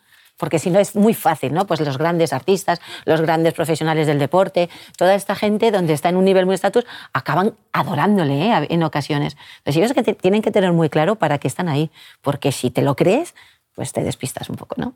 Porque 0.42 0.58
si 0.58 0.70
no 0.70 0.80
es 0.80 0.96
muy 0.96 1.14
fácil, 1.14 1.54
¿no? 1.54 1.68
Pues 1.68 1.78
los 1.78 1.98
grandes 1.98 2.32
artistas, 2.32 2.80
los 3.04 3.20
grandes 3.20 3.54
profesionales 3.54 4.08
del 4.08 4.18
deporte, 4.18 4.68
toda 4.98 5.14
esta 5.14 5.36
gente 5.36 5.70
donde 5.70 5.92
está 5.92 6.08
en 6.08 6.16
un 6.16 6.24
nivel 6.24 6.46
muy 6.46 6.56
estatus, 6.56 6.84
acaban 7.12 7.54
adorándole 7.72 8.48
¿eh? 8.48 8.66
en 8.68 8.82
ocasiones. 8.82 9.36
Entonces 9.58 9.76
ellos 9.76 9.92
que 9.92 10.14
tienen 10.14 10.42
que 10.42 10.50
tener 10.50 10.72
muy 10.72 10.90
claro 10.90 11.14
para 11.14 11.38
qué 11.38 11.46
están 11.46 11.68
ahí, 11.68 11.92
porque 12.22 12.50
si 12.50 12.72
te 12.72 12.82
lo 12.82 12.96
crees, 12.96 13.36
pues 13.76 13.92
te 13.92 14.02
despistas 14.02 14.50
un 14.50 14.56
poco, 14.56 14.74
¿no? 14.78 14.94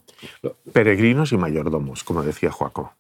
Peregrinos 0.72 1.30
y 1.30 1.36
mayordomos, 1.36 2.02
como 2.02 2.24
decía 2.24 2.50
Joaco. 2.50 2.94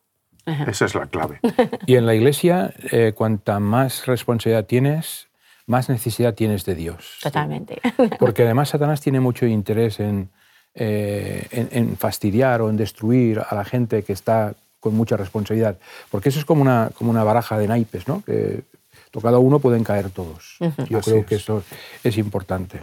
Esa 0.44 0.84
es 0.84 0.94
la 0.94 1.06
clave. 1.06 1.40
Y 1.86 1.96
en 1.96 2.06
la 2.06 2.14
iglesia, 2.14 2.72
eh, 2.92 3.12
cuanta 3.12 3.58
más 3.58 4.06
responsabilidad 4.06 4.66
tienes, 4.66 5.26
más 5.66 5.88
necesidad 5.88 6.34
tienes 6.34 6.64
de 6.64 6.76
Dios. 6.76 7.18
Totalmente. 7.24 7.80
Porque 8.20 8.44
además 8.44 8.68
Satanás 8.68 9.00
tiene 9.00 9.18
mucho 9.18 9.46
interés 9.46 9.98
en, 9.98 10.30
eh, 10.78 11.46
en, 11.50 11.96
fastidiar 11.96 12.60
o 12.60 12.68
en 12.68 12.76
destruir 12.76 13.40
a 13.40 13.54
la 13.54 13.64
gente 13.64 14.02
que 14.02 14.12
está 14.12 14.54
con 14.78 14.94
mucha 14.94 15.16
responsabilidad. 15.16 15.78
Porque 16.10 16.28
eso 16.28 16.38
es 16.38 16.44
como 16.44 16.62
una, 16.62 16.90
como 16.94 17.10
una 17.10 17.24
baraja 17.24 17.58
de 17.58 17.66
naipes, 17.66 18.06
¿no? 18.06 18.22
que 18.24 18.62
tocado 19.10 19.40
uno 19.40 19.58
pueden 19.58 19.84
caer 19.84 20.10
todos. 20.10 20.58
Yo 20.88 21.00
creo 21.00 21.24
que 21.24 21.36
eso 21.36 21.62
es 22.04 22.18
importante. 22.18 22.82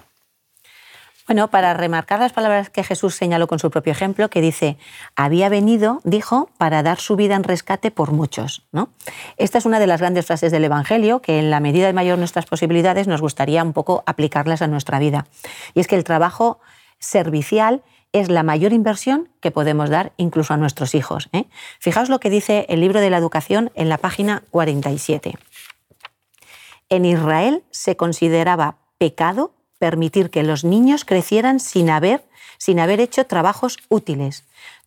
Bueno, 1.28 1.50
para 1.50 1.74
remarcar 1.74 2.20
las 2.20 2.34
palabras 2.34 2.70
que 2.70 2.84
Jesús 2.84 3.16
señaló 3.16 3.48
con 3.48 3.58
su 3.58 3.72
propio 3.72 3.92
ejemplo, 3.92 4.30
que 4.30 4.42
dice, 4.42 4.78
había 5.16 5.48
venido, 5.48 6.02
dijo, 6.04 6.50
para 6.58 6.84
dar 6.84 7.00
su 7.00 7.16
vida 7.16 7.36
en 7.36 7.44
rescate 7.44 7.92
por 7.92 8.12
muchos. 8.12 8.64
¿no? 8.74 8.90
Esta 9.38 9.58
es 9.58 9.66
una 9.66 9.80
de 9.80 9.88
las 9.88 10.02
grandes 10.02 10.26
frases 10.26 10.52
del 10.52 10.66
Evangelio 10.66 11.22
que 11.22 11.40
en 11.40 11.50
la 11.50 11.62
medida 11.62 11.88
de 11.88 11.94
mayor 11.94 12.18
nuestras 12.18 12.46
posibilidades 12.46 13.08
nos 13.08 13.22
gustaría 13.22 13.64
un 13.64 13.72
poco 13.72 14.03
aplicarlas 14.06 14.62
a 14.62 14.68
nuestra 14.68 15.00
vida. 15.00 15.25
Y 15.74 15.79
es 15.79 15.88
que 15.88 15.96
el 15.96 16.03
trabajo 16.03 16.60
servicial 17.03 17.83
es 18.13 18.29
la 18.29 18.44
mayor 18.44 18.74
inversión 18.74 19.29
que 19.42 19.51
podemos 19.51 19.89
dar 19.89 20.13
incluso 20.18 20.53
a 20.53 20.57
nuestros 20.57 20.96
hijos. 20.96 21.29
¿eh? 21.33 21.46
Fijaos 21.79 22.09
lo 22.09 22.20
que 22.20 22.29
dice 22.29 22.66
el 22.70 22.79
libro 22.79 23.01
de 23.01 23.09
la 23.09 23.18
educación 23.18 23.72
en 23.75 23.89
la 23.89 23.98
página 23.98 24.44
47. 24.51 25.35
En 26.89 27.05
Israel 27.05 27.63
se 27.72 27.98
consideraba 27.98 28.77
pecado 29.00 29.55
permitir 29.79 30.29
que 30.29 30.44
los 30.44 30.63
niños 30.63 31.05
crecieran 31.05 31.59
sin 31.59 31.89
haber, 31.89 32.24
sin 32.57 32.79
haber 32.79 33.01
hecho 33.01 33.25
trabajos 33.25 33.79
útiles. 33.89 34.46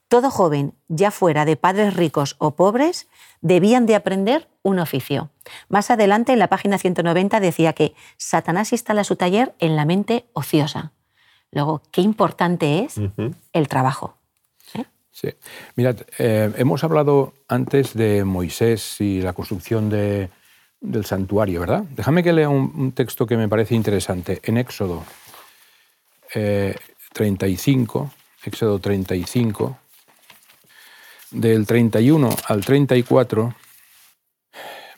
Todo 0.09 0.31
joven, 0.31 0.75
ya 0.87 1.11
fuera 1.11 1.45
de 1.45 1.57
padres 1.57 1.95
ricos 1.95 2.37
o 2.39 2.53
pobres, 2.53 3.09
debían 3.41 3.87
de 3.87 3.97
aprender 3.97 4.49
un 4.63 4.79
oficio. 4.79 5.31
Más 5.69 5.91
adelante, 5.91 6.33
en 6.33 6.39
la 6.39 6.49
página 6.49 6.79
190, 6.79 7.41
decía 7.41 7.73
que 7.73 7.95
Satanás 8.17 8.73
instala 8.73 9.03
su 9.03 9.17
taller 9.17 9.57
en 9.59 9.75
la 9.75 9.85
mente 9.85 10.27
ociosa. 10.33 10.93
Luego, 11.53 11.83
qué 11.91 12.01
importante 12.01 12.85
es 12.85 13.01
el 13.53 13.69
trabajo. 13.69 14.17
¿eh? 14.75 14.85
Sí. 15.11 15.29
Mirad, 15.77 15.97
eh, 16.19 16.53
hemos 16.57 16.85
hablado 16.85 17.33
antes 17.49 17.95
de 17.95 18.25
Moisés 18.25 19.01
y 19.01 19.23
la 19.23 19.33
construcción 19.33 19.89
del 19.89 21.05
santuario, 21.05 21.61
¿verdad? 21.61 21.85
Déjame 21.91 22.23
que 22.23 22.33
lea 22.33 22.49
un, 22.49 22.93
texto 22.93 23.27
que 23.27 23.37
me 23.37 23.49
parece 23.49 23.75
interesante. 23.75 24.41
En 24.43 24.59
Éxodo 24.59 25.05
35, 26.33 28.11
eh, 28.13 28.49
Éxodo 28.49 28.79
35, 28.79 29.79
del 31.31 31.67
31 31.67 32.29
al 32.49 32.65
34, 32.65 33.55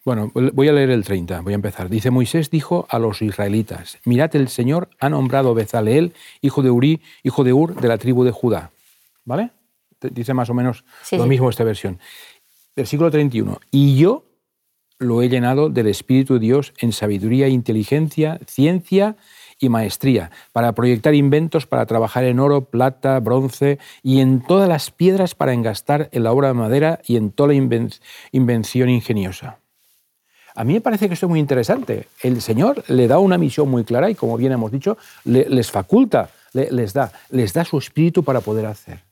bueno, 0.08 0.32
voy 0.32 0.68
a 0.68 0.72
leer 0.72 0.88
el 0.88 1.04
30, 1.04 1.42
voy 1.42 1.52
a 1.52 1.56
empezar. 1.56 1.90
Dice, 1.90 2.10
Moisés 2.10 2.48
dijo 2.48 2.86
a 2.88 2.98
los 2.98 3.20
israelitas, 3.20 3.98
mirad, 4.06 4.34
el 4.34 4.48
Señor 4.48 4.88
ha 5.00 5.10
nombrado 5.10 5.50
a 5.50 5.52
Bezaleel, 5.52 6.14
hijo 6.40 6.62
de 6.62 6.70
Uri, 6.70 7.02
hijo 7.22 7.44
de 7.44 7.52
Ur, 7.52 7.78
de 7.78 7.88
la 7.88 7.98
tribu 7.98 8.24
de 8.24 8.30
Judá. 8.30 8.70
¿Vale? 9.26 9.50
Dice 10.00 10.32
más 10.32 10.48
o 10.48 10.54
menos 10.54 10.86
lo 11.12 11.26
mismo 11.26 11.50
esta 11.50 11.62
versión. 11.62 11.98
Versículo 12.74 13.10
31. 13.10 13.60
Y 13.70 13.98
yo 13.98 14.24
lo 14.98 15.20
he 15.20 15.28
llenado 15.28 15.68
del 15.68 15.88
Espíritu 15.88 16.34
de 16.34 16.40
Dios 16.40 16.72
en 16.78 16.92
sabiduría, 16.92 17.48
inteligencia, 17.48 18.40
ciencia 18.46 19.16
y 19.60 19.68
maestría, 19.68 20.30
para 20.52 20.72
proyectar 20.72 21.14
inventos, 21.14 21.66
para 21.66 21.84
trabajar 21.84 22.24
en 22.24 22.40
oro, 22.40 22.64
plata, 22.64 23.20
bronce 23.20 23.78
y 24.02 24.20
en 24.20 24.40
todas 24.40 24.70
las 24.70 24.90
piedras 24.90 25.34
para 25.34 25.52
engastar 25.52 26.08
en 26.12 26.22
la 26.22 26.32
obra 26.32 26.48
de 26.48 26.54
madera 26.54 27.00
y 27.06 27.16
en 27.16 27.30
toda 27.30 27.52
la 27.52 27.88
invención 28.32 28.88
ingeniosa. 28.88 29.58
A 30.58 30.64
mí 30.64 30.72
me 30.72 30.80
parece 30.80 31.06
que 31.06 31.14
esto 31.14 31.26
es 31.26 31.30
muy 31.30 31.38
interesante. 31.38 32.08
El 32.20 32.42
Señor 32.42 32.82
le 32.88 33.06
da 33.06 33.20
una 33.20 33.38
misión 33.38 33.68
muy 33.70 33.84
clara 33.84 34.10
y, 34.10 34.16
como 34.16 34.36
bien 34.36 34.50
hemos 34.50 34.72
dicho, 34.72 34.98
les 35.24 35.70
faculta, 35.70 36.30
les, 36.52 36.92
da, 36.92 37.12
les 37.30 37.52
da 37.52 37.64
su 37.64 37.78
espíritu 37.78 38.24
para 38.24 38.40
poder 38.40 38.66
hacer. 38.66 39.04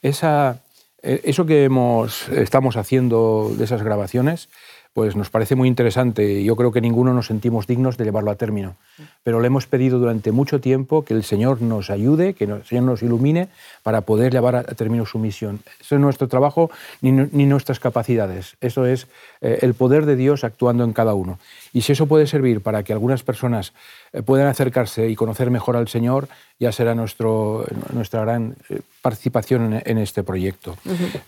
Esa, 0.00 0.60
eh, 1.02 1.22
eso 1.24 1.44
que 1.44 1.64
hemos, 1.64 2.28
estamos 2.28 2.76
haciendo 2.76 3.52
de 3.58 3.64
esas 3.64 3.82
grabaciones 3.82 4.48
pues 4.96 5.14
nos 5.14 5.28
parece 5.28 5.56
muy 5.56 5.68
interesante. 5.68 6.42
Yo 6.42 6.56
creo 6.56 6.72
que 6.72 6.80
ninguno 6.80 7.12
nos 7.12 7.26
sentimos 7.26 7.66
dignos 7.66 7.98
de 7.98 8.04
llevarlo 8.04 8.30
a 8.30 8.36
término. 8.36 8.76
Pero 9.22 9.40
le 9.40 9.48
hemos 9.48 9.66
pedido 9.66 9.98
durante 9.98 10.32
mucho 10.32 10.58
tiempo 10.58 11.04
que 11.04 11.12
el 11.12 11.22
Señor 11.22 11.60
nos 11.60 11.90
ayude, 11.90 12.32
que 12.32 12.44
el 12.44 12.64
Señor 12.64 12.84
nos 12.84 13.02
ilumine 13.02 13.48
para 13.82 14.00
poder 14.00 14.32
llevar 14.32 14.56
a 14.56 14.62
término 14.62 15.04
su 15.04 15.18
misión. 15.18 15.60
Eso 15.82 15.96
es 15.96 16.00
nuestro 16.00 16.28
trabajo 16.28 16.70
ni, 17.02 17.12
nuestras 17.12 17.78
capacidades. 17.78 18.56
Eso 18.62 18.86
es 18.86 19.06
eh, 19.42 19.58
el 19.60 19.74
poder 19.74 20.06
de 20.06 20.16
Dios 20.16 20.44
actuando 20.44 20.82
en 20.82 20.94
cada 20.94 21.12
uno. 21.12 21.38
Y 21.76 21.82
si 21.82 21.92
eso 21.92 22.06
puede 22.06 22.26
servir 22.26 22.62
para 22.62 22.82
que 22.82 22.94
algunas 22.94 23.22
personas 23.22 23.74
eh, 24.14 24.22
puedan 24.22 24.46
acercarse 24.46 25.10
y 25.10 25.14
conocer 25.14 25.50
mejor 25.50 25.76
al 25.76 25.88
Señor, 25.88 26.26
ya 26.58 26.72
será 26.72 26.94
nuestro, 26.94 27.66
nuestra 27.92 28.22
gran 28.22 28.56
eh, 28.70 28.80
participación 29.02 29.82
en, 29.84 29.98
este 29.98 30.22
proyecto. 30.22 30.78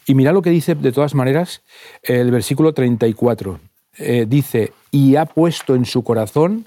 Y 0.06 0.14
mira 0.14 0.32
lo 0.32 0.40
que 0.40 0.48
dice, 0.48 0.74
de 0.74 0.90
todas 0.90 1.14
maneras, 1.14 1.60
el 2.02 2.30
versículo 2.30 2.72
34. 2.72 3.60
Eh, 3.98 4.24
dice, 4.26 4.72
y 4.90 5.16
ha 5.16 5.26
puesto 5.26 5.74
en 5.74 5.84
su 5.84 6.02
corazón 6.02 6.64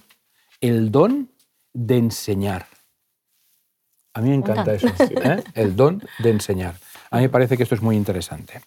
el 0.59 0.91
don 0.91 1.29
de 1.73 1.97
enseñar. 1.97 2.67
A 4.13 4.21
mí 4.21 4.29
me 4.29 4.35
encanta 4.35 4.75
eso, 4.75 4.89
el 5.55 5.75
don 5.75 6.03
de 6.19 6.29
enseñar. 6.29 6.75
A 7.09 7.15
mí 7.15 7.23
me 7.23 7.29
parece 7.29 7.57
que 7.57 7.63
esto 7.63 7.73
es 7.73 7.81
muy 7.81 7.95
interesante. 7.95 8.61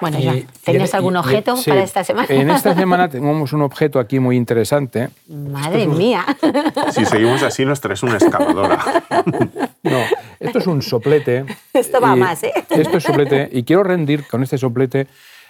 Bueno, 0.00 0.18
ya. 0.20 0.34
¿Tenías 0.64 0.94
algún 0.94 1.16
objeto 1.16 1.56
para 1.66 1.82
esta 1.82 2.04
semana? 2.04 2.26
En 2.28 2.50
esta 2.50 2.74
semana 2.74 3.08
tenemos 3.08 3.52
un 3.52 3.62
objeto 3.62 3.98
aquí 3.98 4.20
muy 4.20 4.36
interesante. 4.36 5.10
Madre 5.28 5.86
mía. 5.86 6.24
Si 6.92 7.04
seguimos 7.04 7.42
así, 7.42 7.64
nos 7.64 7.80
traes 7.80 8.02
una 8.02 8.14
excavadora. 8.14 9.04
No, 9.80 10.00
esto 10.40 10.58
es 10.58 10.66
un 10.66 10.82
soplete. 10.82 11.46
Esto 11.72 12.00
va 12.00 12.14
más, 12.14 12.42
¿eh? 12.42 12.52
Esto 12.68 12.98
es 12.98 13.04
soplete. 13.04 13.48
Y 13.52 13.62
quiero 13.62 13.84
rendir 13.84 14.26
con 14.26 14.42
este 14.42 14.58
soplete 14.58 15.06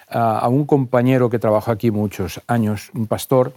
a, 0.07 0.47
un 0.47 0.65
compañero 0.65 1.29
que 1.29 1.39
trabajó 1.39 1.71
aquí 1.71 1.91
muchos 1.91 2.39
años, 2.47 2.91
un 2.93 3.07
pastor, 3.07 3.53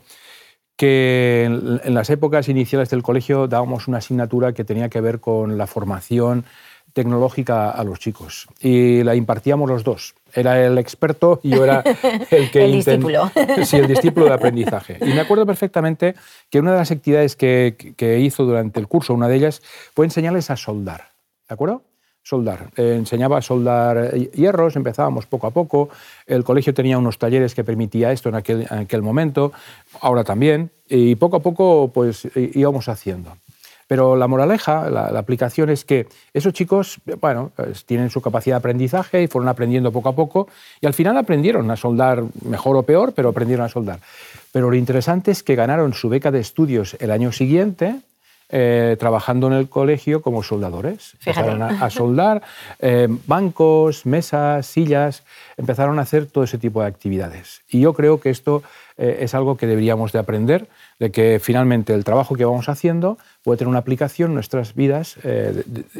que 0.76 1.44
en, 1.44 1.94
las 1.94 2.10
épocas 2.10 2.48
iniciales 2.48 2.90
del 2.90 3.02
colegio 3.02 3.46
dábamos 3.46 3.86
una 3.86 3.98
asignatura 3.98 4.54
que 4.54 4.64
tenía 4.64 4.88
que 4.88 5.00
ver 5.00 5.20
con 5.20 5.56
la 5.56 5.66
formación 5.66 6.44
tecnológica 6.92 7.70
a 7.70 7.84
los 7.84 7.98
chicos 7.98 8.46
y 8.60 9.02
la 9.02 9.14
impartíamos 9.14 9.68
los 9.68 9.84
dos. 9.84 10.14
Era 10.34 10.64
el 10.64 10.78
experto 10.78 11.40
y 11.42 11.50
yo 11.50 11.64
era 11.64 11.82
el 12.30 12.50
que... 12.50 12.64
el 12.64 12.72
discípulo. 12.72 13.30
Sí, 13.64 13.76
el 13.76 13.88
discípulo 13.88 14.26
de 14.26 14.34
aprendizaje. 14.34 14.98
Y 15.00 15.12
me 15.12 15.20
acuerdo 15.20 15.46
perfectamente 15.46 16.14
que 16.50 16.60
una 16.60 16.72
de 16.72 16.78
las 16.78 16.90
actividades 16.90 17.36
que, 17.36 17.94
que 17.96 18.20
hizo 18.20 18.44
durante 18.44 18.80
el 18.80 18.88
curso, 18.88 19.14
una 19.14 19.28
de 19.28 19.36
ellas, 19.36 19.62
fue 19.94 20.06
enseñarles 20.06 20.50
a 20.50 20.56
soldar. 20.56 21.12
¿De 21.48 21.54
acuerdo? 21.54 21.82
soldar. 22.22 22.70
Eh, 22.76 22.94
enseñaba 22.96 23.38
a 23.38 23.42
soldar 23.42 24.14
hierros, 24.14 24.76
empezábamos 24.76 25.26
poco 25.26 25.46
a 25.46 25.50
poco. 25.50 25.88
El 26.26 26.44
colegio 26.44 26.72
tenía 26.72 26.98
unos 26.98 27.18
talleres 27.18 27.54
que 27.54 27.64
permitía 27.64 28.12
esto 28.12 28.28
en 28.28 28.36
aquel, 28.36 28.66
en 28.70 28.78
aquel 28.78 29.02
momento, 29.02 29.52
ahora 30.00 30.24
también, 30.24 30.70
y 30.88 31.16
poco 31.16 31.36
a 31.36 31.40
poco 31.40 31.90
pues 31.92 32.28
íbamos 32.36 32.88
haciendo. 32.88 33.36
Pero 33.86 34.16
la 34.16 34.26
moraleja, 34.26 34.88
la, 34.90 35.06
aplicación 35.18 35.70
es 35.70 35.84
que 35.84 36.06
esos 36.32 36.52
chicos, 36.52 36.98
bueno, 37.20 37.52
pues, 37.54 37.84
tienen 37.84 38.10
su 38.10 38.20
capacidad 38.20 38.56
de 38.56 38.58
aprendizaje 38.58 39.22
y 39.22 39.26
fueron 39.26 39.48
aprendiendo 39.48 39.92
poco 39.92 40.08
a 40.08 40.14
poco 40.14 40.48
y 40.80 40.86
al 40.86 40.94
final 40.94 41.16
aprendieron 41.16 41.70
a 41.70 41.76
soldar, 41.76 42.22
mejor 42.44 42.76
o 42.76 42.82
peor, 42.82 43.12
pero 43.14 43.30
aprendieron 43.30 43.66
a 43.66 43.68
soldar. 43.68 44.00
Pero 44.52 44.70
lo 44.70 44.76
interesante 44.76 45.30
es 45.30 45.42
que 45.42 45.54
ganaron 45.54 45.94
su 45.94 46.08
beca 46.08 46.30
de 46.30 46.40
estudios 46.40 46.96
el 47.00 47.10
año 47.10 47.32
siguiente, 47.32 48.00
eh, 48.54 48.98
trabajando 49.00 49.46
en 49.46 49.54
el 49.54 49.70
colegio 49.70 50.20
como 50.20 50.42
soldadores. 50.42 51.14
Empezaron 51.24 51.62
a, 51.62 51.88
soldar 51.88 52.42
eh, 52.80 53.08
bancos, 53.26 54.04
mesas, 54.04 54.66
sillas, 54.66 55.24
empezaron 55.56 55.98
a 55.98 56.02
hacer 56.02 56.26
todo 56.26 56.44
ese 56.44 56.58
tipo 56.58 56.82
de 56.82 56.86
actividades. 56.86 57.62
Y 57.70 57.80
yo 57.80 57.94
creo 57.94 58.20
que 58.20 58.28
esto 58.28 58.62
eh, 58.98 59.20
es 59.20 59.34
algo 59.34 59.56
que 59.56 59.66
deberíamos 59.66 60.12
de 60.12 60.18
aprender, 60.18 60.68
de 60.98 61.10
que 61.10 61.40
finalmente 61.42 61.94
el 61.94 62.04
trabajo 62.04 62.34
que 62.34 62.44
vamos 62.44 62.68
haciendo 62.68 63.16
puede 63.42 63.56
tener 63.56 63.70
una 63.70 63.78
aplicación 63.78 64.32
en 64.32 64.34
nuestras 64.34 64.74
vidas, 64.74 65.16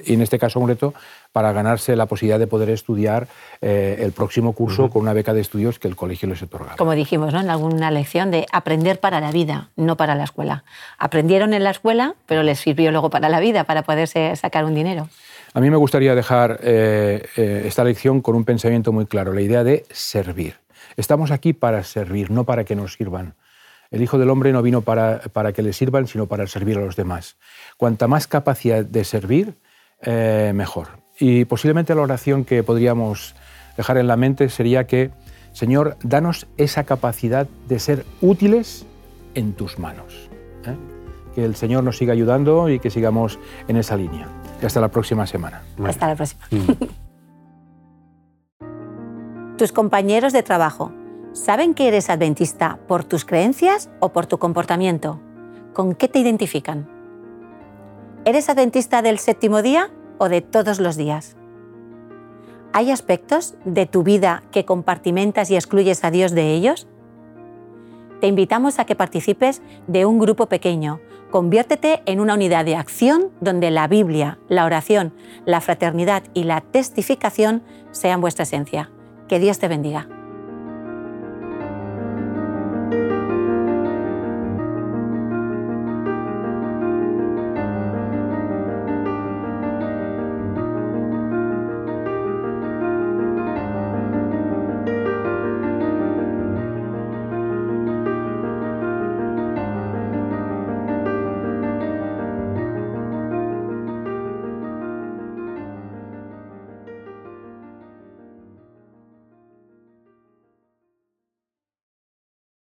y 0.05 0.13
en 0.13 0.21
este 0.21 0.39
caso 0.39 0.61
concreto, 0.61 0.93
para 1.33 1.53
ganarse 1.53 1.97
la 1.97 2.07
posibilidad 2.07 2.39
de 2.39 2.47
poder 2.47 2.71
estudiar 2.71 3.29
eh, 3.61 3.97
el 4.01 4.13
próximo 4.13 4.53
curso 4.53 4.91
con 4.91 5.03
una 5.03 5.13
beca 5.13 5.33
de 5.33 5.41
estudios 5.41 5.79
que 5.79 5.89
el 5.89 5.97
colegio 5.97 6.29
les 6.29 6.43
otorga. 6.43 6.77
Como 6.77 6.93
dijimos 6.93 7.33
¿no? 7.33 7.41
en 7.41 7.51
alguna 7.51 7.91
lección, 7.91 8.31
de 8.31 8.47
aprender 8.53 9.01
para 9.01 9.21
la 9.21 9.33
vida, 9.33 9.71
no 9.77 9.97
para 9.97 10.15
la 10.15 10.25
escuela. 10.25 10.65
Aprendieron 10.99 11.55
en 11.55 11.65
la 11.65 11.71
escuela, 11.71 12.15
pero 12.27 12.43
les 12.43 12.61
sirvió 12.61 12.91
luego 12.91 13.11
para 13.11 13.29
la 13.29 13.41
vida, 13.41 13.65
para 13.65 13.83
poderse 13.83 14.35
sacar 14.37 14.65
un 14.65 14.75
dinero. 14.75 15.09
A 15.55 15.61
mí 15.61 15.71
me 15.71 15.77
gustaría 15.77 16.15
dejar 16.15 16.61
esta 16.63 17.85
lección 17.85 18.23
con 18.23 18.37
un 18.37 18.45
pensamiento 18.45 18.91
muy 18.91 19.05
claro, 19.05 19.35
la 19.35 19.43
idea 19.43 19.65
de 19.65 19.85
servir. 19.91 20.57
Estamos 20.97 21.31
aquí 21.31 21.53
para 21.53 21.85
servir, 21.85 22.31
no 22.31 22.45
para 22.45 22.65
que 22.65 22.75
nos 22.75 22.95
sirvan. 22.95 23.35
El 23.91 24.03
Hijo 24.03 24.19
del 24.19 24.31
Hombre 24.31 24.53
no 24.53 24.63
vino 24.63 24.81
para, 24.81 25.21
para 25.21 25.53
que 25.53 25.63
le 25.63 25.75
sirvan, 25.75 26.07
sino 26.07 26.27
para 26.27 26.47
servir 26.47 26.79
a 26.79 26.81
los 26.81 26.97
demás. 26.97 27.37
Cuanta 27.77 28.09
más 28.09 28.27
capacidad 28.27 28.85
de 28.85 29.05
servir, 29.05 29.55
eh, 30.01 30.53
mejor. 30.55 31.02
Y 31.19 31.45
posiblemente 31.45 31.95
la 31.95 32.03
oración 32.03 32.45
que 32.45 32.63
podríamos 32.63 33.35
dejar 33.77 33.99
en 33.99 34.07
la 34.07 34.17
mente 34.17 34.49
sería 34.49 34.87
que, 34.87 35.11
Señor, 35.53 35.97
danos 36.03 36.47
esa 36.57 36.85
capacidad 36.85 37.47
de 37.69 37.79
ser 37.79 38.05
útiles 38.21 38.87
en 39.35 39.53
tus 39.53 39.79
manos. 39.79 40.29
¿eh? 40.67 40.77
Que 41.35 41.45
el 41.45 41.55
Señor 41.55 41.85
nos 41.85 41.97
siga 41.97 42.13
ayudando 42.13 42.69
y 42.69 42.79
que 42.79 42.91
sigamos 42.91 43.39
en 43.69 43.77
esa 43.77 43.97
línea. 43.97 44.29
Y 44.61 44.67
hasta 44.67 44.81
la 44.81 44.89
próxima 44.89 45.27
semana. 45.27 45.63
Hasta 45.85 46.09
la 46.09 46.17
próxima. 46.17 46.43
Mm. 46.51 46.73
tus 49.57 49.73
compañeros 49.73 50.33
de 50.33 50.43
trabajo, 50.43 50.93
¿saben 51.33 51.75
que 51.75 51.89
eres 51.89 52.11
adventista 52.11 52.79
por 52.89 53.05
tus 53.05 53.25
creencias 53.25 53.91
o 54.01 54.13
por 54.13 54.27
tu 54.27 54.39
comportamiento? 54.39 55.21
¿Con 55.73 55.95
qué 55.95 56.09
te 56.09 56.19
identifican? 56.19 56.89
¿Eres 58.25 58.49
adventista 58.49 59.03
del 59.03 59.19
séptimo 59.19 59.63
día 59.63 59.91
o 60.23 60.29
de 60.29 60.41
todos 60.41 60.79
los 60.79 60.97
días? 60.97 61.37
¿Hay 62.73 62.93
aspectos 62.93 63.57
de 63.65 63.87
tu 63.87 64.05
vida 64.05 64.45
que 64.53 64.65
compartimentas 64.65 65.51
y 65.51 65.57
excluyes 65.57 66.05
a 66.05 66.13
Dios 66.13 66.31
de 66.31 66.55
ellos? 66.55 66.87
Te 68.21 68.29
invitamos 68.29 68.79
a 68.79 68.85
que 68.85 68.95
participes 68.95 69.63
de 69.89 70.07
un 70.07 70.21
grupo 70.21 70.47
pequeño. 70.47 71.01
Conviértete 71.33 72.03
en 72.07 72.21
una 72.21 72.35
unidad 72.35 72.65
de 72.65 72.77
acción 72.77 73.31
donde 73.41 73.73
la 73.73 73.89
Biblia, 73.89 74.39
la 74.49 74.65
oración, 74.65 75.13
la 75.45 75.61
fraternidad 75.61 76.23
y 76.35 76.45
la 76.45 76.61
testificación 76.61 77.65
sean 77.91 78.21
vuestra 78.21 78.45
esencia. 78.45 78.93
Que 79.27 79.41
Dios 79.41 79.59
te 79.59 79.67
bendiga. 79.67 80.07